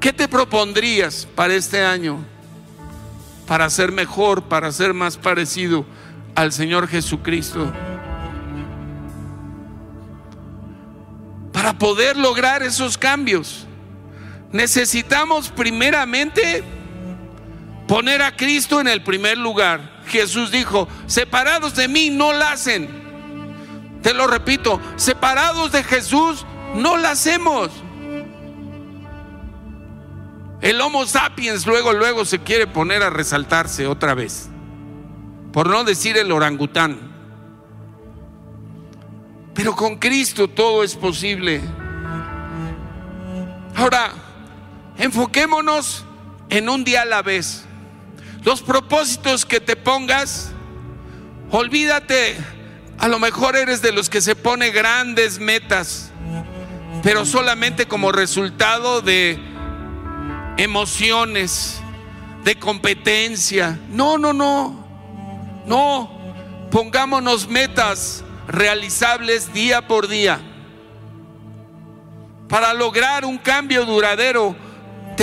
¿Qué 0.00 0.12
te 0.12 0.28
propondrías 0.28 1.26
para 1.34 1.54
este 1.54 1.82
año? 1.82 2.18
Para 3.46 3.70
ser 3.70 3.90
mejor, 3.90 4.42
para 4.42 4.70
ser 4.70 4.92
más 4.92 5.16
parecido 5.16 5.86
al 6.34 6.52
Señor 6.52 6.88
Jesucristo. 6.88 7.72
Para 11.54 11.78
poder 11.78 12.18
lograr 12.18 12.62
esos 12.62 12.98
cambios, 12.98 13.66
necesitamos 14.52 15.48
primeramente 15.48 16.62
poner 17.88 18.22
a 18.22 18.36
Cristo 18.36 18.80
en 18.80 18.88
el 18.88 19.02
primer 19.02 19.38
lugar. 19.38 20.02
Jesús 20.06 20.50
dijo, 20.50 20.88
separados 21.06 21.74
de 21.74 21.88
mí 21.88 22.10
no 22.10 22.32
la 22.32 22.52
hacen. 22.52 22.88
Te 24.02 24.14
lo 24.14 24.26
repito, 24.26 24.80
separados 24.96 25.72
de 25.72 25.82
Jesús 25.84 26.44
no 26.74 26.96
la 26.96 27.12
hacemos. 27.12 27.70
El 30.60 30.80
Homo 30.80 31.06
sapiens 31.06 31.66
luego, 31.66 31.92
luego 31.92 32.24
se 32.24 32.38
quiere 32.38 32.66
poner 32.66 33.02
a 33.02 33.10
resaltarse 33.10 33.86
otra 33.86 34.14
vez. 34.14 34.48
Por 35.52 35.68
no 35.68 35.84
decir 35.84 36.16
el 36.16 36.30
orangután. 36.30 37.10
Pero 39.54 39.74
con 39.74 39.96
Cristo 39.96 40.48
todo 40.48 40.82
es 40.82 40.94
posible. 40.94 41.60
Ahora, 43.74 44.12
enfoquémonos 44.98 46.04
en 46.48 46.68
un 46.68 46.84
día 46.84 47.02
a 47.02 47.06
la 47.06 47.22
vez. 47.22 47.64
Los 48.44 48.62
propósitos 48.62 49.46
que 49.46 49.60
te 49.60 49.76
pongas, 49.76 50.52
olvídate 51.50 52.36
a 53.02 53.08
lo 53.08 53.18
mejor 53.18 53.56
eres 53.56 53.82
de 53.82 53.90
los 53.90 54.08
que 54.08 54.20
se 54.20 54.36
pone 54.36 54.70
grandes 54.70 55.40
metas, 55.40 56.12
pero 57.02 57.24
solamente 57.24 57.86
como 57.86 58.12
resultado 58.12 59.00
de 59.00 59.40
emociones, 60.56 61.80
de 62.44 62.56
competencia. 62.60 63.76
No, 63.90 64.18
no, 64.18 64.32
no. 64.32 64.86
No. 65.66 66.16
Pongámonos 66.70 67.48
metas 67.48 68.22
realizables 68.46 69.52
día 69.52 69.88
por 69.88 70.06
día. 70.06 70.40
Para 72.48 72.72
lograr 72.72 73.24
un 73.24 73.38
cambio 73.38 73.84
duradero, 73.84 74.54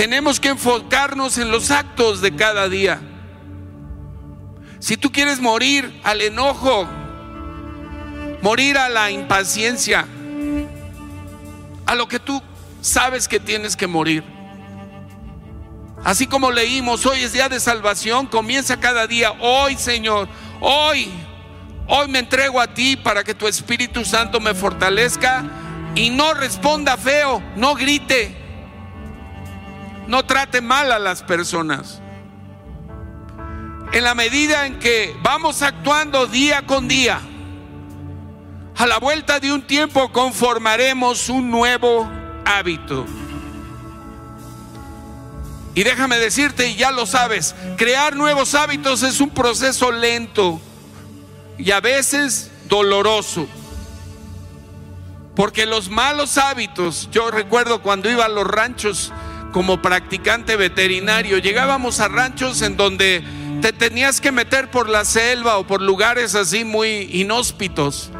tenemos 0.00 0.40
que 0.40 0.48
enfocarnos 0.48 1.36
en 1.36 1.50
los 1.50 1.70
actos 1.70 2.22
de 2.22 2.34
cada 2.34 2.70
día. 2.70 3.02
Si 4.78 4.96
tú 4.96 5.12
quieres 5.12 5.40
morir 5.40 6.00
al 6.02 6.22
enojo, 6.22 6.88
morir 8.40 8.78
a 8.78 8.88
la 8.88 9.10
impaciencia, 9.10 10.06
a 11.84 11.94
lo 11.94 12.08
que 12.08 12.18
tú 12.18 12.42
sabes 12.80 13.28
que 13.28 13.38
tienes 13.38 13.76
que 13.76 13.86
morir. 13.86 14.24
Así 16.02 16.26
como 16.26 16.50
leímos, 16.50 17.04
hoy 17.04 17.20
es 17.20 17.34
día 17.34 17.50
de 17.50 17.60
salvación, 17.60 18.26
comienza 18.26 18.80
cada 18.80 19.06
día, 19.06 19.32
hoy 19.32 19.76
Señor, 19.76 20.30
hoy, 20.62 21.10
hoy 21.86 22.08
me 22.08 22.20
entrego 22.20 22.58
a 22.58 22.72
ti 22.72 22.96
para 22.96 23.22
que 23.22 23.34
tu 23.34 23.46
Espíritu 23.46 24.06
Santo 24.06 24.40
me 24.40 24.54
fortalezca 24.54 25.44
y 25.94 26.08
no 26.08 26.32
responda 26.32 26.96
feo, 26.96 27.42
no 27.54 27.74
grite, 27.74 28.39
no 30.10 30.24
trate 30.24 30.60
mal 30.60 30.90
a 30.90 30.98
las 30.98 31.22
personas. 31.22 32.02
En 33.92 34.02
la 34.02 34.16
medida 34.16 34.66
en 34.66 34.80
que 34.80 35.16
vamos 35.22 35.62
actuando 35.62 36.26
día 36.26 36.66
con 36.66 36.88
día, 36.88 37.20
a 38.76 38.86
la 38.86 38.98
vuelta 38.98 39.38
de 39.38 39.52
un 39.52 39.62
tiempo 39.62 40.10
conformaremos 40.10 41.28
un 41.28 41.48
nuevo 41.48 42.10
hábito. 42.44 43.06
Y 45.76 45.84
déjame 45.84 46.18
decirte, 46.18 46.66
y 46.66 46.74
ya 46.74 46.90
lo 46.90 47.06
sabes, 47.06 47.54
crear 47.76 48.16
nuevos 48.16 48.56
hábitos 48.56 49.04
es 49.04 49.20
un 49.20 49.30
proceso 49.30 49.92
lento 49.92 50.60
y 51.56 51.70
a 51.70 51.80
veces 51.80 52.50
doloroso. 52.68 53.46
Porque 55.36 55.66
los 55.66 55.88
malos 55.88 56.36
hábitos, 56.36 57.08
yo 57.12 57.30
recuerdo 57.30 57.80
cuando 57.80 58.10
iba 58.10 58.24
a 58.24 58.28
los 58.28 58.44
ranchos 58.44 59.12
como 59.52 59.82
practicante 59.82 60.56
veterinario, 60.56 61.38
llegábamos 61.38 62.00
a 62.00 62.08
ranchos 62.08 62.62
en 62.62 62.76
donde 62.76 63.22
te 63.60 63.72
tenías 63.72 64.20
que 64.20 64.32
meter 64.32 64.70
por 64.70 64.88
la 64.88 65.04
selva 65.04 65.58
o 65.58 65.66
por 65.66 65.82
lugares 65.82 66.34
así 66.34 66.64
muy 66.64 67.08
inhóspitos. 67.12 68.10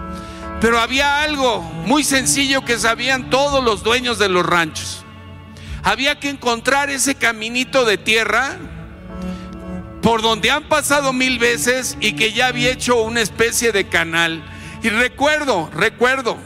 Pero 0.61 0.79
había 0.79 1.23
algo 1.23 1.63
muy 1.87 2.05
sencillo 2.05 2.65
que 2.65 2.79
sabían 2.79 3.31
todos 3.31 3.65
los 3.65 3.83
dueños 3.83 4.19
de 4.19 4.29
los 4.29 4.45
ranchos 4.45 5.05
había 5.83 6.19
que 6.19 6.29
encontrar 6.29 6.91
ese 6.91 7.15
caminito 7.15 7.85
de 7.85 7.99
tierra 7.99 8.57
por 10.03 10.23
donde 10.23 10.51
han 10.51 10.69
pasado 10.69 11.13
mil 11.13 11.39
veces 11.39 11.97
y 12.01 12.13
que 12.13 12.33
ya 12.33 12.49
había 12.49 12.71
hecho 12.71 13.03
una 13.03 13.21
especie 13.21 13.73
de 13.73 13.89
canal. 13.89 14.43
Y 14.83 14.89
recuerdo, 14.89 15.71
recuerdo 15.75 16.39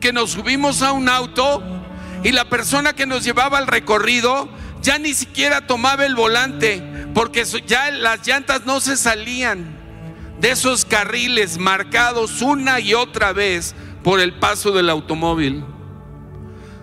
que 0.00 0.12
nos 0.12 0.30
subimos 0.30 0.82
a 0.82 0.92
un 0.92 1.08
auto 1.08 1.62
y 2.22 2.32
la 2.32 2.48
persona 2.48 2.94
que 2.94 3.06
nos 3.06 3.24
llevaba 3.24 3.58
al 3.58 3.66
recorrido 3.66 4.48
ya 4.82 4.98
ni 4.98 5.14
siquiera 5.14 5.66
tomaba 5.66 6.06
el 6.06 6.14
volante 6.14 6.82
porque 7.14 7.44
ya 7.66 7.90
las 7.90 8.26
llantas 8.26 8.64
no 8.64 8.80
se 8.80 8.96
salían 8.96 9.76
de 10.40 10.50
esos 10.50 10.84
carriles 10.84 11.58
marcados 11.58 12.42
una 12.42 12.80
y 12.80 12.94
otra 12.94 13.32
vez 13.32 13.74
por 14.04 14.20
el 14.20 14.34
paso 14.34 14.70
del 14.70 14.88
automóvil. 14.88 15.64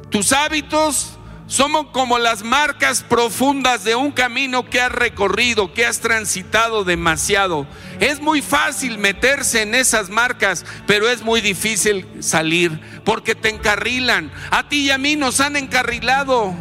Tus 0.10 0.34
hábitos 0.34 1.15
somos 1.48 1.88
como 1.92 2.18
las 2.18 2.44
marcas 2.44 3.04
profundas 3.04 3.84
de 3.84 3.96
un 3.96 4.12
camino 4.12 4.68
que 4.68 4.82
has 4.82 4.92
recorrido, 4.92 5.74
que 5.74 5.86
has 5.86 6.00
transitado 6.00 6.84
demasiado. 6.84 7.68
Es 8.00 8.20
muy 8.20 8.42
fácil 8.42 8.98
meterse 8.98 9.62
en 9.62 9.76
esas 9.76 10.10
marcas, 10.10 10.66
pero 10.88 11.08
es 11.08 11.22
muy 11.22 11.42
difícil 11.42 12.08
salir 12.20 12.80
porque 13.04 13.36
te 13.36 13.50
encarrilan. 13.50 14.32
A 14.50 14.68
ti 14.68 14.88
y 14.88 14.92
a 14.92 14.98
mí 14.98 15.16
nos 15.16 15.40
han 15.40 15.56
encarrilado. 15.56 16.56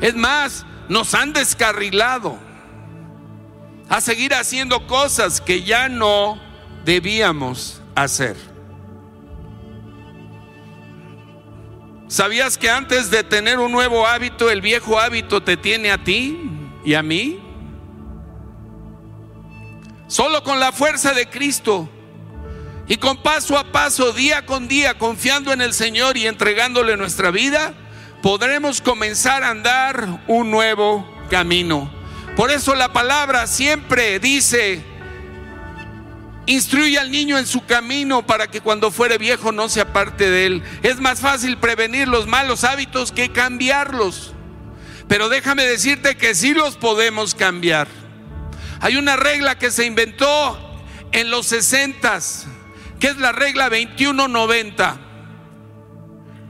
Es 0.00 0.14
más, 0.14 0.64
nos 0.88 1.14
han 1.14 1.32
descarrilado 1.32 2.38
a 3.88 4.00
seguir 4.00 4.34
haciendo 4.34 4.86
cosas 4.86 5.40
que 5.40 5.62
ya 5.62 5.88
no 5.88 6.40
debíamos 6.84 7.82
hacer. 7.96 8.53
¿Sabías 12.08 12.58
que 12.58 12.68
antes 12.68 13.10
de 13.10 13.24
tener 13.24 13.58
un 13.58 13.72
nuevo 13.72 14.06
hábito, 14.06 14.50
el 14.50 14.60
viejo 14.60 14.98
hábito 14.98 15.42
te 15.42 15.56
tiene 15.56 15.90
a 15.90 16.04
ti 16.04 16.38
y 16.84 16.94
a 16.94 17.02
mí? 17.02 17.40
Solo 20.06 20.42
con 20.44 20.60
la 20.60 20.70
fuerza 20.70 21.12
de 21.12 21.28
Cristo 21.28 21.88
y 22.86 22.98
con 22.98 23.22
paso 23.22 23.56
a 23.56 23.72
paso, 23.72 24.12
día 24.12 24.44
con 24.44 24.68
día, 24.68 24.98
confiando 24.98 25.52
en 25.52 25.62
el 25.62 25.72
Señor 25.72 26.18
y 26.18 26.26
entregándole 26.26 26.96
nuestra 26.98 27.30
vida, 27.30 27.72
podremos 28.22 28.82
comenzar 28.82 29.42
a 29.42 29.50
andar 29.50 30.22
un 30.28 30.50
nuevo 30.50 31.08
camino. 31.30 31.90
Por 32.36 32.50
eso 32.50 32.74
la 32.74 32.92
palabra 32.92 33.46
siempre 33.46 34.18
dice, 34.18 34.84
Instruye 36.46 36.98
al 36.98 37.10
niño 37.10 37.38
en 37.38 37.46
su 37.46 37.64
camino 37.64 38.26
para 38.26 38.48
que 38.48 38.60
cuando 38.60 38.90
fuere 38.90 39.16
viejo 39.16 39.50
no 39.50 39.68
se 39.68 39.80
aparte 39.80 40.28
de 40.28 40.46
él. 40.46 40.62
Es 40.82 41.00
más 41.00 41.20
fácil 41.20 41.56
prevenir 41.56 42.06
los 42.06 42.26
malos 42.26 42.64
hábitos 42.64 43.12
que 43.12 43.32
cambiarlos. 43.32 44.34
Pero 45.08 45.28
déjame 45.28 45.64
decirte 45.64 46.16
que 46.16 46.34
sí 46.34 46.52
los 46.52 46.76
podemos 46.76 47.34
cambiar. 47.34 47.88
Hay 48.80 48.96
una 48.96 49.16
regla 49.16 49.58
que 49.58 49.70
se 49.70 49.86
inventó 49.86 50.60
en 51.12 51.30
los 51.30 51.46
60, 51.46 52.20
que 53.00 53.08
es 53.08 53.16
la 53.16 53.32
regla 53.32 53.70
2190, 53.70 55.00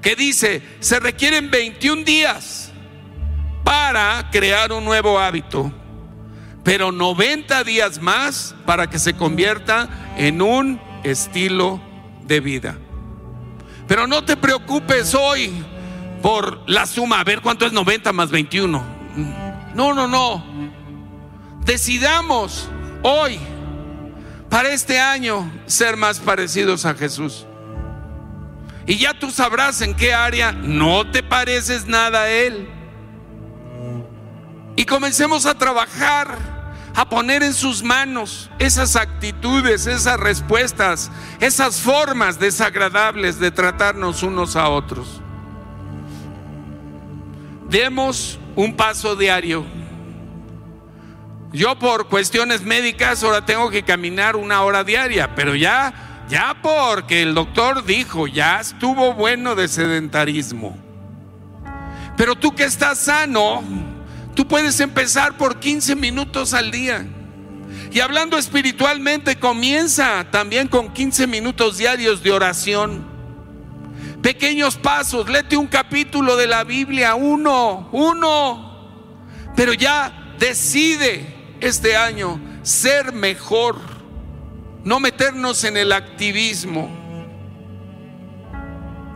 que 0.02 0.16
dice, 0.16 0.62
se 0.80 0.98
requieren 0.98 1.50
21 1.50 2.02
días 2.02 2.72
para 3.62 4.28
crear 4.32 4.72
un 4.72 4.84
nuevo 4.84 5.18
hábito 5.20 5.72
pero 6.64 6.90
90 6.90 7.62
días 7.62 8.00
más 8.00 8.54
para 8.64 8.88
que 8.88 8.98
se 8.98 9.14
convierta 9.14 9.88
en 10.16 10.40
un 10.42 10.80
estilo 11.04 11.80
de 12.26 12.40
vida. 12.40 12.78
Pero 13.86 14.06
no 14.06 14.24
te 14.24 14.36
preocupes 14.36 15.14
hoy 15.14 15.52
por 16.22 16.68
la 16.68 16.86
suma, 16.86 17.20
a 17.20 17.24
ver 17.24 17.42
cuánto 17.42 17.66
es 17.66 17.72
90 17.72 18.12
más 18.14 18.30
21. 18.30 18.82
No, 19.74 19.92
no, 19.92 20.08
no. 20.08 20.42
Decidamos 21.66 22.70
hoy, 23.02 23.38
para 24.48 24.70
este 24.70 24.98
año, 24.98 25.52
ser 25.66 25.98
más 25.98 26.18
parecidos 26.18 26.86
a 26.86 26.94
Jesús. 26.94 27.46
Y 28.86 28.96
ya 28.96 29.12
tú 29.12 29.30
sabrás 29.30 29.82
en 29.82 29.94
qué 29.94 30.14
área 30.14 30.52
no 30.52 31.10
te 31.10 31.22
pareces 31.22 31.86
nada 31.86 32.22
a 32.22 32.30
Él. 32.30 32.68
Y 34.76 34.86
comencemos 34.86 35.44
a 35.44 35.56
trabajar 35.56 36.53
a 36.94 37.08
poner 37.08 37.42
en 37.42 37.52
sus 37.52 37.82
manos 37.82 38.50
esas 38.58 38.94
actitudes, 38.94 39.86
esas 39.86 40.18
respuestas, 40.18 41.10
esas 41.40 41.80
formas 41.80 42.38
desagradables 42.38 43.40
de 43.40 43.50
tratarnos 43.50 44.22
unos 44.22 44.54
a 44.54 44.68
otros. 44.68 45.20
Demos 47.68 48.38
un 48.54 48.76
paso 48.76 49.16
diario. 49.16 49.64
Yo 51.52 51.78
por 51.78 52.08
cuestiones 52.08 52.62
médicas 52.62 53.22
ahora 53.24 53.44
tengo 53.44 53.70
que 53.70 53.82
caminar 53.82 54.36
una 54.36 54.62
hora 54.62 54.84
diaria, 54.84 55.34
pero 55.34 55.56
ya, 55.56 56.24
ya 56.28 56.56
porque 56.62 57.22
el 57.22 57.34
doctor 57.34 57.84
dijo, 57.84 58.28
ya 58.28 58.60
estuvo 58.60 59.14
bueno 59.14 59.56
de 59.56 59.66
sedentarismo. 59.66 60.76
Pero 62.16 62.36
tú 62.36 62.54
que 62.54 62.64
estás 62.64 62.98
sano, 62.98 63.62
Tú 64.34 64.46
puedes 64.48 64.80
empezar 64.80 65.36
por 65.36 65.60
15 65.60 65.94
minutos 65.94 66.54
al 66.54 66.70
día. 66.70 67.06
Y 67.92 68.00
hablando 68.00 68.36
espiritualmente, 68.36 69.36
comienza 69.36 70.26
también 70.30 70.66
con 70.66 70.92
15 70.92 71.26
minutos 71.28 71.78
diarios 71.78 72.22
de 72.22 72.32
oración. 72.32 73.06
Pequeños 74.20 74.76
pasos, 74.76 75.28
léete 75.28 75.56
un 75.56 75.66
capítulo 75.66 76.36
de 76.36 76.46
la 76.46 76.64
Biblia, 76.64 77.14
uno, 77.14 77.88
uno. 77.92 79.14
Pero 79.54 79.72
ya 79.74 80.34
decide 80.38 81.56
este 81.60 81.96
año 81.96 82.40
ser 82.62 83.12
mejor, 83.12 83.76
no 84.82 84.98
meternos 84.98 85.62
en 85.62 85.76
el 85.76 85.92
activismo. 85.92 86.90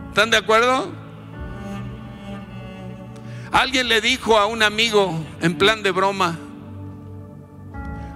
¿Están 0.09 0.29
de 0.29 0.37
acuerdo? 0.37 0.98
Alguien 3.51 3.87
le 3.87 4.01
dijo 4.01 4.37
a 4.37 4.45
un 4.45 4.61
amigo 4.61 5.25
en 5.41 5.57
plan 5.57 5.81
de 5.81 5.91
broma, 5.91 6.37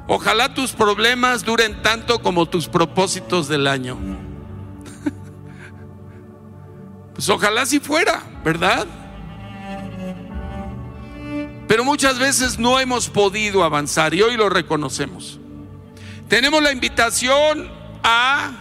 ojalá 0.07 0.53
tus 0.53 0.73
problemas 0.73 1.43
duren 1.43 1.81
tanto 1.81 2.21
como 2.21 2.47
tus 2.47 2.67
propósitos 2.67 3.47
del 3.47 3.67
año. 3.67 3.97
pues 7.15 7.27
ojalá 7.29 7.65
si 7.65 7.79
fuera, 7.79 8.21
¿verdad? 8.43 8.85
Pero 11.67 11.83
muchas 11.83 12.19
veces 12.19 12.59
no 12.59 12.79
hemos 12.79 13.09
podido 13.09 13.63
avanzar 13.63 14.13
y 14.13 14.21
hoy 14.21 14.37
lo 14.37 14.49
reconocemos. 14.49 15.39
Tenemos 16.27 16.61
la 16.61 16.71
invitación 16.71 17.71
a 18.03 18.51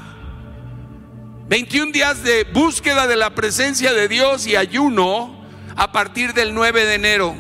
21 1.49 1.93
días 1.93 2.23
de 2.23 2.45
búsqueda 2.45 3.07
de 3.07 3.17
la 3.17 3.35
presencia 3.35 3.93
de 3.93 4.09
Dios 4.09 4.47
y 4.47 4.57
ayuno 4.57 5.42
a 5.77 5.93
partir 5.93 6.35
del 6.35 6.55
9 6.55 6.85
de 6.85 6.95
enero. 6.95 7.35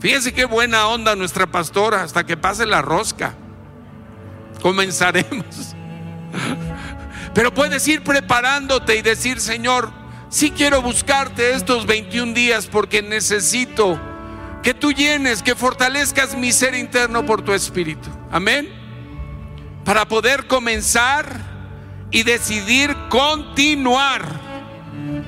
Fíjense 0.00 0.32
qué 0.32 0.44
buena 0.44 0.88
onda 0.88 1.14
nuestra 1.14 1.46
pastora 1.46 2.02
hasta 2.02 2.24
que 2.24 2.36
pase 2.36 2.66
la 2.66 2.82
rosca. 2.82 3.34
Comenzaremos. 4.60 5.76
Pero 7.34 7.54
puedes 7.54 7.86
ir 7.88 8.02
preparándote 8.02 8.96
y 8.96 9.02
decir, 9.02 9.40
Señor, 9.40 9.92
sí 10.28 10.50
quiero 10.50 10.82
buscarte 10.82 11.54
estos 11.54 11.86
21 11.86 12.34
días 12.34 12.66
porque 12.66 13.02
necesito 13.02 13.98
que 14.62 14.74
tú 14.74 14.92
llenes, 14.92 15.42
que 15.42 15.54
fortalezcas 15.54 16.36
mi 16.36 16.52
ser 16.52 16.74
interno 16.74 17.24
por 17.24 17.42
tu 17.42 17.52
espíritu. 17.52 18.08
Amén. 18.30 18.68
Para 19.84 20.06
poder 20.06 20.46
comenzar 20.46 21.26
y 22.10 22.22
decidir 22.22 22.94
continuar 23.08 24.51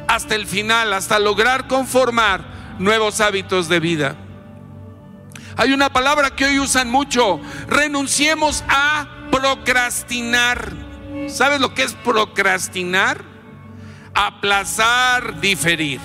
hasta 0.08 0.34
el 0.34 0.46
final, 0.46 0.92
hasta 0.92 1.18
lograr 1.18 1.66
conformar 1.68 2.76
nuevos 2.78 3.20
hábitos 3.20 3.68
de 3.68 3.80
vida. 3.80 4.16
Hay 5.56 5.72
una 5.72 5.92
palabra 5.92 6.30
que 6.30 6.46
hoy 6.46 6.58
usan 6.58 6.90
mucho, 6.90 7.40
renunciemos 7.68 8.64
a 8.68 9.06
procrastinar. 9.30 10.72
¿Sabes 11.28 11.60
lo 11.60 11.74
que 11.74 11.84
es 11.84 11.94
procrastinar? 11.94 13.24
Aplazar, 14.14 15.40
diferir. 15.40 16.00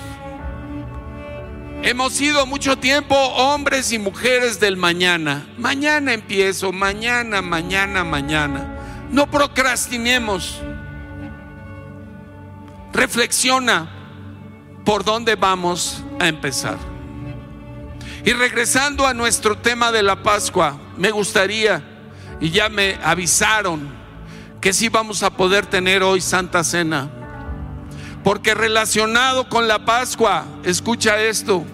Hemos 1.82 2.12
sido 2.12 2.44
mucho 2.46 2.76
tiempo 2.76 3.14
hombres 3.14 3.92
y 3.92 3.98
mujeres 3.98 4.60
del 4.60 4.76
mañana. 4.76 5.46
Mañana 5.56 6.12
empiezo, 6.12 6.72
mañana, 6.72 7.40
mañana, 7.40 8.04
mañana. 8.04 9.08
No 9.10 9.30
procrastinemos. 9.30 10.60
Reflexiona 12.92 13.88
por 14.84 15.04
dónde 15.04 15.36
vamos 15.36 16.02
a 16.18 16.28
empezar. 16.28 16.78
Y 18.24 18.32
regresando 18.32 19.06
a 19.06 19.14
nuestro 19.14 19.56
tema 19.56 19.92
de 19.92 20.02
la 20.02 20.22
Pascua, 20.22 20.78
me 20.96 21.10
gustaría, 21.10 21.82
y 22.40 22.50
ya 22.50 22.68
me 22.68 22.98
avisaron, 23.02 23.88
que 24.60 24.72
sí 24.72 24.88
vamos 24.88 25.22
a 25.22 25.30
poder 25.30 25.66
tener 25.66 26.02
hoy 26.02 26.20
Santa 26.20 26.62
Cena. 26.64 27.10
Porque 28.22 28.54
relacionado 28.54 29.48
con 29.48 29.68
la 29.68 29.84
Pascua, 29.86 30.44
escucha 30.64 31.20
esto, 31.22 31.64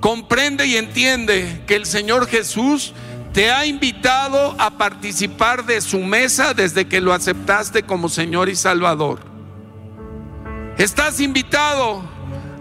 comprende 0.00 0.66
y 0.66 0.76
entiende 0.76 1.62
que 1.66 1.76
el 1.76 1.86
Señor 1.86 2.26
Jesús 2.26 2.92
te 3.32 3.50
ha 3.52 3.64
invitado 3.64 4.56
a 4.58 4.72
participar 4.72 5.64
de 5.64 5.80
su 5.80 6.00
mesa 6.00 6.52
desde 6.52 6.88
que 6.88 7.00
lo 7.00 7.12
aceptaste 7.12 7.84
como 7.84 8.08
Señor 8.08 8.48
y 8.48 8.56
Salvador. 8.56 9.31
Estás 10.82 11.20
invitado 11.20 12.02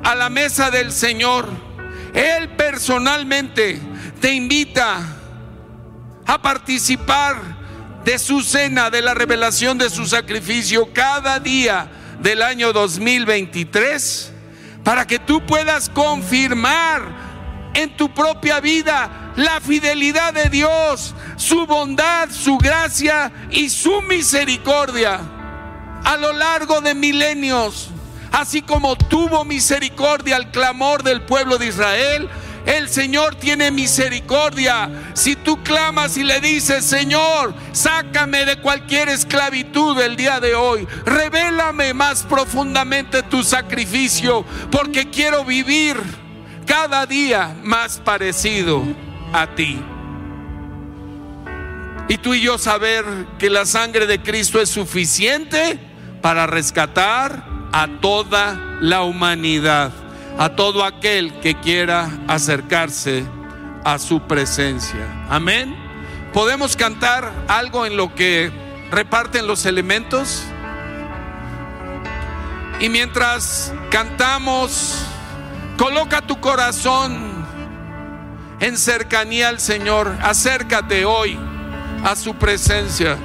a 0.03 0.13
la 0.13 0.29
mesa 0.29 0.69
del 0.69 0.91
Señor. 0.91 1.49
Él 2.13 2.49
personalmente 2.49 3.81
te 4.19 4.31
invita 4.31 4.99
a 6.27 6.39
participar 6.39 7.35
de 8.05 8.19
su 8.19 8.41
cena, 8.41 8.91
de 8.91 9.01
la 9.01 9.15
revelación 9.15 9.79
de 9.79 9.89
su 9.89 10.05
sacrificio 10.05 10.93
cada 10.93 11.39
día 11.39 11.89
del 12.21 12.43
año 12.43 12.71
2023, 12.73 14.31
para 14.83 15.07
que 15.07 15.17
tú 15.17 15.43
puedas 15.47 15.89
confirmar 15.89 17.71
en 17.73 17.97
tu 17.97 18.13
propia 18.13 18.59
vida 18.59 19.33
la 19.35 19.59
fidelidad 19.61 20.31
de 20.31 20.47
Dios, 20.47 21.15
su 21.37 21.65
bondad, 21.65 22.29
su 22.29 22.59
gracia 22.59 23.31
y 23.49 23.67
su 23.71 23.99
misericordia 24.03 25.21
a 26.03 26.17
lo 26.17 26.33
largo 26.33 26.81
de 26.81 26.93
milenios. 26.93 27.90
Así 28.31 28.61
como 28.61 28.95
tuvo 28.95 29.43
misericordia 29.43 30.37
al 30.37 30.51
clamor 30.51 31.03
del 31.03 31.21
pueblo 31.21 31.57
de 31.57 31.67
Israel, 31.67 32.29
el 32.65 32.89
Señor 32.89 33.35
tiene 33.35 33.71
misericordia. 33.71 34.89
Si 35.13 35.35
tú 35.35 35.61
clamas 35.63 36.15
y 36.17 36.23
le 36.23 36.39
dices, 36.39 36.85
Señor, 36.85 37.53
sácame 37.73 38.45
de 38.45 38.57
cualquier 38.57 39.09
esclavitud 39.09 39.99
el 39.99 40.15
día 40.15 40.39
de 40.39 40.55
hoy, 40.55 40.87
revélame 41.05 41.93
más 41.93 42.23
profundamente 42.23 43.23
tu 43.23 43.43
sacrificio, 43.43 44.45
porque 44.71 45.09
quiero 45.09 45.43
vivir 45.43 45.97
cada 46.65 47.05
día 47.05 47.55
más 47.63 47.97
parecido 47.97 48.83
a 49.33 49.47
ti. 49.47 49.79
Y 52.07 52.17
tú 52.17 52.33
y 52.33 52.41
yo 52.41 52.57
saber 52.57 53.05
que 53.39 53.49
la 53.49 53.65
sangre 53.65 54.05
de 54.05 54.21
Cristo 54.21 54.61
es 54.61 54.69
suficiente 54.69 55.79
para 56.21 56.45
rescatar 56.45 57.50
a 57.71 57.87
toda 58.01 58.77
la 58.79 59.03
humanidad 59.03 59.91
a 60.37 60.49
todo 60.49 60.83
aquel 60.83 61.39
que 61.39 61.55
quiera 61.55 62.09
acercarse 62.27 63.25
a 63.83 63.99
su 63.99 64.21
presencia. 64.21 65.25
Amén. 65.29 65.75
¿Podemos 66.33 66.75
cantar 66.75 67.31
algo 67.47 67.85
en 67.85 67.97
lo 67.97 68.15
que 68.15 68.51
reparten 68.89 69.47
los 69.47 69.65
elementos? 69.65 70.43
Y 72.79 72.89
mientras 72.89 73.73
cantamos, 73.91 75.05
coloca 75.77 76.21
tu 76.21 76.39
corazón 76.39 77.45
en 78.59 78.77
cercanía 78.77 79.49
al 79.49 79.59
Señor. 79.59 80.15
Acércate 80.21 81.05
hoy 81.05 81.37
a 82.03 82.15
su 82.15 82.33
presencia. 82.35 83.17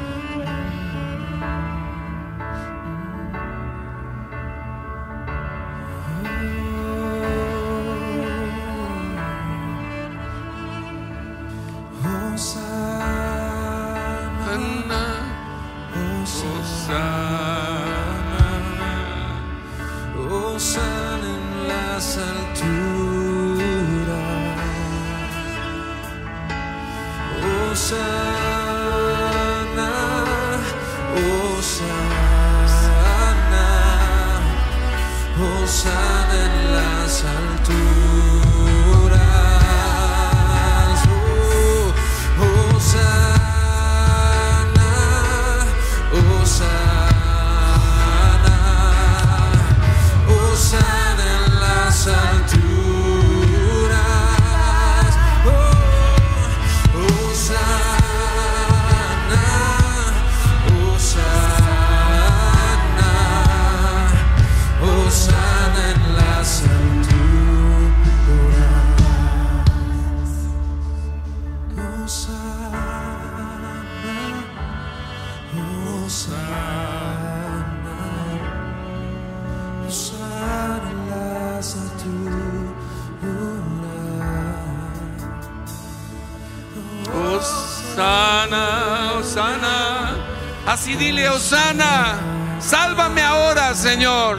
Señor, 93.97 94.38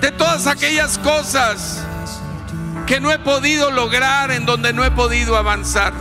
de 0.00 0.10
todas 0.10 0.48
aquellas 0.48 0.98
cosas 0.98 1.86
que 2.88 2.98
no 2.98 3.12
he 3.12 3.20
podido 3.20 3.70
lograr, 3.70 4.32
en 4.32 4.46
donde 4.46 4.72
no 4.72 4.84
he 4.84 4.90
podido 4.90 5.36
avanzar. 5.36 5.92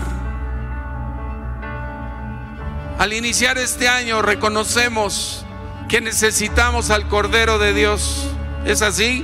Al 2.98 3.14
iniciar 3.14 3.60
este 3.60 3.88
año 3.88 4.24
reconocemos 4.24 5.46
que 5.88 6.02
necesitamos 6.02 6.90
al 6.90 7.08
Cordero 7.10 7.60
de 7.60 7.76
Dios. 7.76 8.26
¿Es 8.66 8.82
así? 8.82 9.24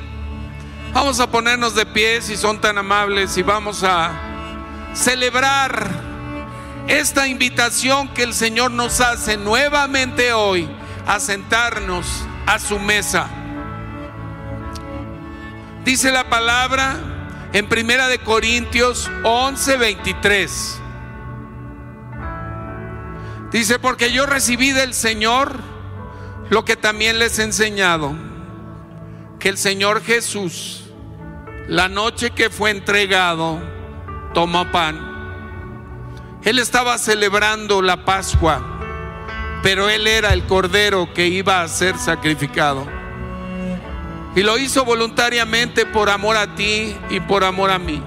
Vamos 0.93 1.19
a 1.19 1.31
ponernos 1.31 1.73
de 1.73 1.87
pie 1.87 2.21
si 2.21 2.37
son 2.37 2.61
tan 2.61 2.77
amables 2.77 3.35
y 3.35 3.41
vamos 3.41 3.83
a 3.83 4.11
celebrar 4.93 5.89
esta 6.87 7.27
invitación 7.27 8.09
que 8.09 8.21
el 8.21 8.35
Señor 8.35 8.69
nos 8.69 9.01
hace 9.01 9.37
nuevamente 9.37 10.33
hoy 10.33 10.69
a 11.07 11.19
sentarnos 11.19 12.05
a 12.45 12.59
su 12.59 12.77
mesa. 12.77 13.27
Dice 15.85 16.11
la 16.11 16.29
palabra 16.29 16.97
en 17.53 17.67
Primera 17.67 18.07
de 18.07 18.19
Corintios 18.19 19.09
11:23. 19.23 20.79
Dice, 23.51 23.79
porque 23.79 24.11
yo 24.11 24.27
recibí 24.27 24.71
del 24.71 24.93
Señor 24.93 25.57
lo 26.49 26.65
que 26.65 26.75
también 26.75 27.17
les 27.17 27.39
he 27.39 27.43
enseñado, 27.43 28.13
que 29.39 29.49
el 29.49 29.57
Señor 29.57 30.03
Jesús, 30.03 30.83
la 31.67 31.89
noche 31.89 32.31
que 32.31 32.49
fue 32.49 32.69
entregado, 32.69 33.59
tomó 34.33 34.71
pan. 34.71 35.07
Él 36.43 36.59
estaba 36.59 36.97
celebrando 36.97 37.81
la 37.81 38.05
Pascua, 38.05 38.61
pero 39.63 39.89
Él 39.89 40.07
era 40.07 40.33
el 40.33 40.45
Cordero 40.45 41.11
que 41.13 41.27
iba 41.27 41.61
a 41.61 41.67
ser 41.67 41.97
sacrificado. 41.97 42.98
Y 44.39 44.41
lo 44.41 44.57
hizo 44.57 44.85
voluntariamente 44.85 45.85
por 45.85 46.09
amor 46.09 46.37
a 46.37 46.55
ti 46.55 46.95
y 47.09 47.19
por 47.19 47.43
amor 47.43 47.71
a 47.71 47.77
mí. 47.77 48.01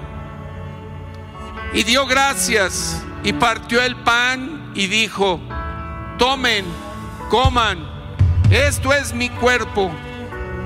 Y 1.75 1.83
dio 1.83 2.07
gracias 2.07 3.03
y 3.23 3.33
partió 3.33 3.83
el 3.83 3.95
pan 3.97 4.71
y 4.73 4.87
dijo, 4.87 5.39
tomen, 6.17 6.65
coman, 7.29 7.87
esto 8.49 8.91
es 8.93 9.13
mi 9.13 9.29
cuerpo 9.29 9.91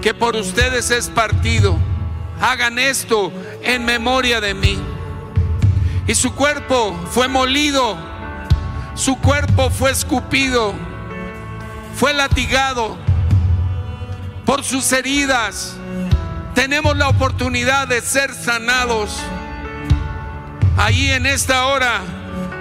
que 0.02 0.14
por 0.14 0.38
ustedes 0.38 0.90
es 0.90 1.10
partido. 1.10 1.78
Hagan 2.40 2.80
esto 2.80 3.30
en 3.62 3.84
memoria 3.84 4.40
de 4.40 4.54
mí. 4.54 4.80
Y 6.08 6.16
su 6.16 6.34
cuerpo 6.34 6.98
fue 7.12 7.28
molido, 7.28 7.98
su 8.96 9.18
cuerpo 9.18 9.70
fue 9.70 9.92
escupido, 9.92 10.74
fue 11.94 12.14
latigado 12.14 13.07
por 14.48 14.64
sus 14.64 14.92
heridas. 14.94 15.76
Tenemos 16.56 16.96
la 16.98 17.10
oportunidad 17.10 17.90
de 17.90 18.02
ser 18.02 18.34
sanados. 18.34 19.20
Ahí 20.78 21.12
en 21.12 21.26
esta 21.26 21.66
hora 21.66 22.00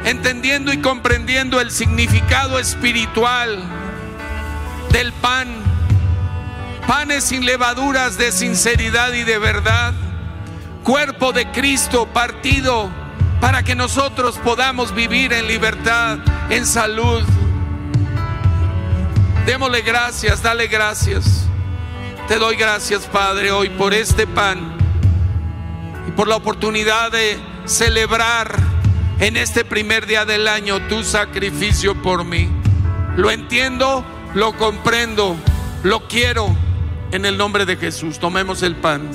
entendiendo 0.05 0.73
y 0.73 0.79
comprendiendo 0.79 1.61
el 1.61 1.71
significado 1.71 2.59
espiritual 2.59 3.63
del 4.91 5.13
pan. 5.13 5.49
Panes 6.89 7.25
sin 7.25 7.47
levaduras 7.47 8.19
de 8.19 8.33
sinceridad 8.33 9.13
y 9.13 9.23
de 9.23 9.39
verdad. 9.39 9.95
Cuerpo 10.83 11.33
de 11.33 11.51
Cristo 11.53 12.07
partido 12.13 12.91
para 13.41 13.63
que 13.63 13.77
nosotros 13.77 14.39
podamos 14.39 14.93
vivir 14.93 15.33
en 15.33 15.47
libertad, 15.47 16.19
en 16.51 16.67
salud. 16.67 17.23
Démosle 19.47 19.83
gracias, 19.83 20.43
dale 20.43 20.67
gracias. 20.67 21.47
Te 22.29 22.41
doy 22.41 22.57
gracias, 22.57 23.07
Padre, 23.07 23.53
hoy 23.53 23.69
por 23.69 23.95
este 23.95 24.27
pan 24.27 24.77
y 26.09 26.11
por 26.11 26.27
la 26.27 26.35
oportunidad 26.35 27.13
de 27.13 27.39
celebrar 27.67 28.53
en 29.21 29.37
este 29.37 29.65
primer 29.65 30.07
día 30.07 30.25
del 30.25 30.49
año 30.49 30.89
tu 30.89 31.05
sacrificio 31.05 31.95
por 32.03 32.25
mí. 32.25 32.49
Lo 33.17 33.31
entiendo, 33.31 34.05
lo 34.35 34.57
comprendo, 34.57 35.37
lo 35.85 36.09
quiero. 36.09 36.49
En 37.13 37.27
el 37.27 37.39
nombre 37.39 37.65
de 37.65 37.77
Jesús, 37.77 38.19
tomemos 38.19 38.65
el 38.65 38.75
pan. 38.75 39.09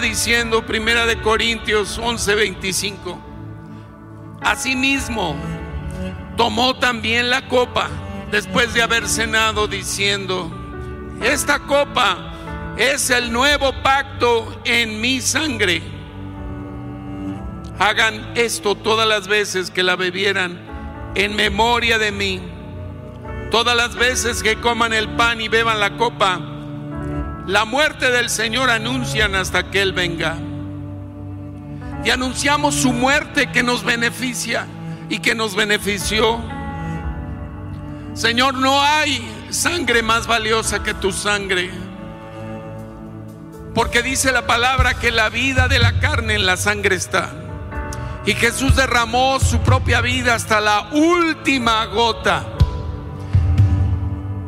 Diciendo 0.00 0.64
Primera 0.64 1.06
de 1.06 1.20
Corintios 1.20 1.98
11:25. 1.98 3.18
Asimismo, 4.40 5.36
tomó 6.36 6.76
también 6.76 7.30
la 7.30 7.46
copa 7.48 7.88
después 8.30 8.72
de 8.72 8.82
haber 8.82 9.08
cenado 9.08 9.66
diciendo, 9.66 10.50
esta 11.22 11.58
copa 11.60 12.74
es 12.78 13.10
el 13.10 13.32
nuevo 13.32 13.72
pacto 13.82 14.60
en 14.64 15.00
mi 15.00 15.20
sangre. 15.20 15.82
Hagan 17.78 18.32
esto 18.34 18.74
todas 18.74 19.06
las 19.06 19.28
veces 19.28 19.70
que 19.70 19.82
la 19.82 19.96
bebieran 19.96 20.58
en 21.14 21.34
memoria 21.34 21.98
de 21.98 22.12
mí. 22.12 22.40
Todas 23.50 23.76
las 23.76 23.96
veces 23.96 24.42
que 24.42 24.56
coman 24.56 24.92
el 24.92 25.08
pan 25.16 25.40
y 25.40 25.48
beban 25.48 25.80
la 25.80 25.96
copa, 25.96 26.40
la 27.46 27.64
muerte 27.64 28.10
del 28.10 28.28
Señor 28.30 28.70
anuncian 28.70 29.34
hasta 29.34 29.70
que 29.70 29.82
Él 29.82 29.92
venga. 29.92 30.36
Y 32.04 32.10
anunciamos 32.10 32.74
su 32.74 32.92
muerte 32.92 33.50
que 33.50 33.62
nos 33.62 33.84
beneficia 33.84 34.66
y 35.08 35.18
que 35.18 35.34
nos 35.34 35.54
benefició. 35.54 36.40
Señor, 38.14 38.54
no 38.54 38.80
hay 38.82 39.22
sangre 39.50 40.02
más 40.02 40.26
valiosa 40.26 40.82
que 40.82 40.94
tu 40.94 41.12
sangre. 41.12 41.70
Porque 43.74 44.02
dice 44.02 44.32
la 44.32 44.46
palabra 44.46 44.94
que 44.94 45.10
la 45.10 45.28
vida 45.28 45.68
de 45.68 45.78
la 45.78 46.00
carne 46.00 46.34
en 46.34 46.46
la 46.46 46.56
sangre 46.56 46.96
está. 46.96 47.30
Y 48.26 48.34
Jesús 48.34 48.76
derramó 48.76 49.40
su 49.40 49.60
propia 49.60 50.00
vida 50.00 50.34
hasta 50.34 50.60
la 50.60 50.90
última 50.92 51.86
gota 51.86 52.58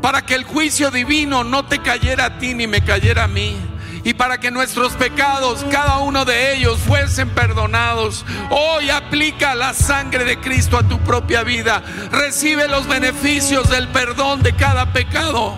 para 0.03 0.27
que 0.27 0.35
el 0.35 0.43
juicio 0.43 0.91
divino 0.91 1.45
no 1.45 1.65
te 1.65 1.79
cayera 1.79 2.27
a 2.27 2.39
ti 2.39 2.55
ni 2.55 2.67
me 2.67 2.83
cayera 2.83 3.25
a 3.25 3.29
mí. 3.29 3.57
Y 4.05 4.15
para 4.15 4.39
que 4.39 4.51
nuestros 4.51 4.95
pecados, 4.95 5.65
cada 5.71 5.99
uno 5.99 6.25
de 6.25 6.57
ellos, 6.57 6.81
fuesen 6.81 7.31
perdonados. 7.31 8.27
Hoy 8.51 8.91
aplica 8.91 9.55
la 9.55 9.73
sangre 9.73 10.25
de 10.25 10.41
Cristo 10.41 10.77
a 10.77 10.83
tu 10.83 10.99
propia 10.99 11.45
vida. 11.45 11.85
Recibe 12.11 12.67
los 12.67 12.89
beneficios 12.89 13.71
del 13.71 13.87
perdón 13.89 14.43
de 14.43 14.57
cada 14.57 14.93
pecado. 14.93 15.57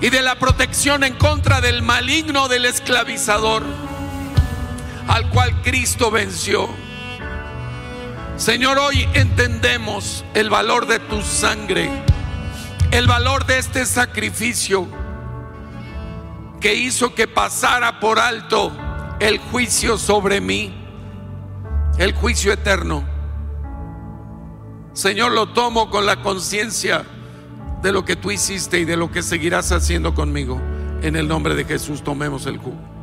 Y 0.00 0.10
de 0.10 0.22
la 0.22 0.40
protección 0.40 1.04
en 1.04 1.14
contra 1.14 1.60
del 1.60 1.82
maligno, 1.82 2.48
del 2.48 2.64
esclavizador, 2.64 3.62
al 5.06 5.28
cual 5.30 5.62
Cristo 5.62 6.10
venció. 6.10 6.68
Señor, 8.36 8.78
hoy 8.78 9.08
entendemos 9.14 10.24
el 10.34 10.50
valor 10.50 10.86
de 10.86 10.98
tu 10.98 11.22
sangre 11.22 11.90
el 12.90 13.06
valor 13.06 13.46
de 13.46 13.58
este 13.58 13.84
sacrificio 13.86 14.86
que 16.60 16.74
hizo 16.74 17.14
que 17.14 17.28
pasara 17.28 18.00
por 18.00 18.18
alto 18.18 18.72
el 19.20 19.38
juicio 19.38 19.98
sobre 19.98 20.40
mí, 20.40 20.74
el 21.98 22.12
juicio 22.12 22.52
eterno. 22.52 23.04
Señor, 24.92 25.32
lo 25.32 25.52
tomo 25.52 25.90
con 25.90 26.06
la 26.06 26.22
conciencia 26.22 27.04
de 27.82 27.92
lo 27.92 28.04
que 28.04 28.16
tú 28.16 28.30
hiciste 28.30 28.80
y 28.80 28.84
de 28.84 28.96
lo 28.96 29.10
que 29.10 29.22
seguirás 29.22 29.70
haciendo 29.70 30.14
conmigo. 30.14 30.60
En 31.02 31.14
el 31.14 31.28
nombre 31.28 31.54
de 31.54 31.64
Jesús 31.64 32.02
tomemos 32.02 32.46
el 32.46 32.58
jugo. 32.58 32.97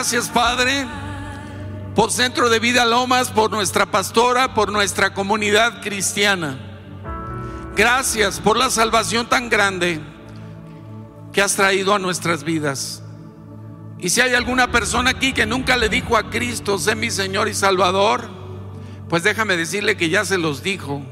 Gracias, 0.00 0.30
Padre, 0.30 0.86
por 1.94 2.10
Centro 2.10 2.48
de 2.48 2.58
Vida 2.58 2.86
Lomas, 2.86 3.30
por 3.30 3.50
nuestra 3.50 3.84
pastora, 3.84 4.54
por 4.54 4.72
nuestra 4.72 5.12
comunidad 5.12 5.82
cristiana. 5.82 6.58
Gracias 7.76 8.40
por 8.40 8.56
la 8.56 8.70
salvación 8.70 9.28
tan 9.28 9.50
grande 9.50 10.00
que 11.34 11.42
has 11.42 11.54
traído 11.54 11.94
a 11.94 11.98
nuestras 11.98 12.44
vidas. 12.44 13.02
Y 13.98 14.08
si 14.08 14.22
hay 14.22 14.32
alguna 14.32 14.72
persona 14.72 15.10
aquí 15.10 15.34
que 15.34 15.44
nunca 15.44 15.76
le 15.76 15.90
dijo 15.90 16.16
a 16.16 16.30
Cristo, 16.30 16.78
sé 16.78 16.94
mi 16.94 17.10
Señor 17.10 17.48
y 17.48 17.52
Salvador, 17.52 18.26
pues 19.10 19.22
déjame 19.22 19.58
decirle 19.58 19.98
que 19.98 20.08
ya 20.08 20.24
se 20.24 20.38
los 20.38 20.62
dijo, 20.62 21.02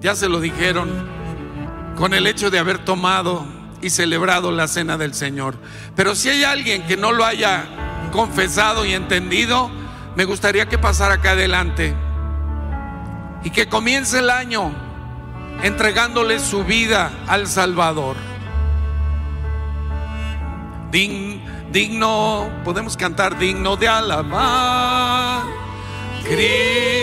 ya 0.00 0.16
se 0.16 0.30
lo 0.30 0.40
dijeron 0.40 0.88
con 1.94 2.14
el 2.14 2.26
hecho 2.26 2.50
de 2.50 2.58
haber 2.58 2.82
tomado 2.86 3.46
y 3.82 3.90
celebrado 3.90 4.50
la 4.50 4.66
cena 4.66 4.96
del 4.96 5.12
Señor. 5.12 5.58
Pero 5.94 6.14
si 6.14 6.30
hay 6.30 6.44
alguien 6.44 6.86
que 6.86 6.96
no 6.96 7.12
lo 7.12 7.26
haya 7.26 7.84
confesado 8.12 8.84
y 8.84 8.94
entendido, 8.94 9.70
me 10.16 10.24
gustaría 10.24 10.66
que 10.66 10.78
pasara 10.78 11.14
acá 11.14 11.32
adelante 11.32 11.94
y 13.44 13.50
que 13.50 13.68
comience 13.68 14.18
el 14.18 14.30
año 14.30 14.72
entregándole 15.62 16.38
su 16.38 16.64
vida 16.64 17.10
al 17.26 17.46
Salvador. 17.46 18.16
digno, 20.90 22.50
podemos 22.64 22.96
cantar 22.96 23.38
digno 23.38 23.76
de 23.76 23.88
alabar. 23.88 25.42
Cristo, 26.22 26.97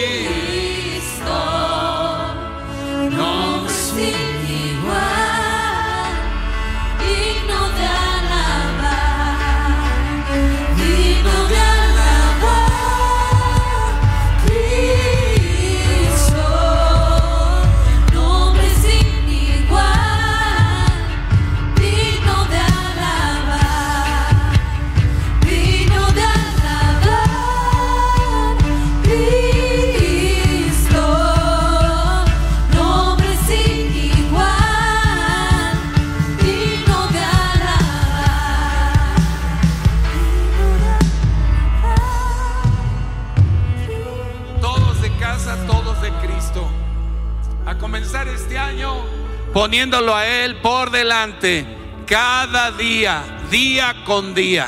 poniéndolo 49.56 50.14
a 50.14 50.28
Él 50.28 50.58
por 50.58 50.92
delante 50.92 51.66
cada 52.06 52.72
día, 52.74 53.24
día 53.50 53.96
con 54.06 54.36
día. 54.36 54.68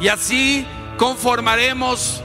Y 0.00 0.06
así 0.06 0.64
conformaremos 0.96 2.22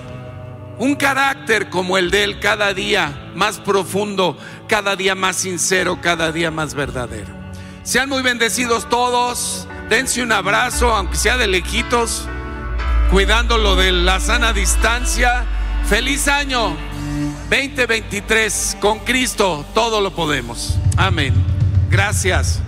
un 0.78 0.94
carácter 0.94 1.72
como 1.72 1.98
el 1.98 2.12
de 2.12 2.24
Él 2.24 2.40
cada 2.40 2.72
día 2.76 3.32
más 3.34 3.58
profundo, 3.58 4.38
cada 4.68 4.96
día 4.96 5.16
más 5.16 5.38
sincero, 5.38 5.98
cada 6.00 6.32
día 6.32 6.52
más 6.52 6.76
verdadero. 6.76 7.34
Sean 7.82 8.10
muy 8.10 8.22
bendecidos 8.22 8.88
todos, 8.88 9.68
dense 9.90 10.22
un 10.22 10.34
abrazo, 10.34 10.94
aunque 10.94 11.18
sea 11.18 11.36
de 11.36 11.48
lejitos, 11.48 12.28
cuidándolo 13.10 13.76
de 13.76 13.92
la 13.92 14.20
sana 14.20 14.54
distancia. 14.54 15.46
Feliz 15.90 16.28
año 16.28 16.78
2023, 17.50 18.78
con 18.80 19.00
Cristo 19.00 19.66
todo 19.74 20.00
lo 20.00 20.12
podemos. 20.12 20.78
Amén. 20.96 21.55
Gracias. 21.90 22.65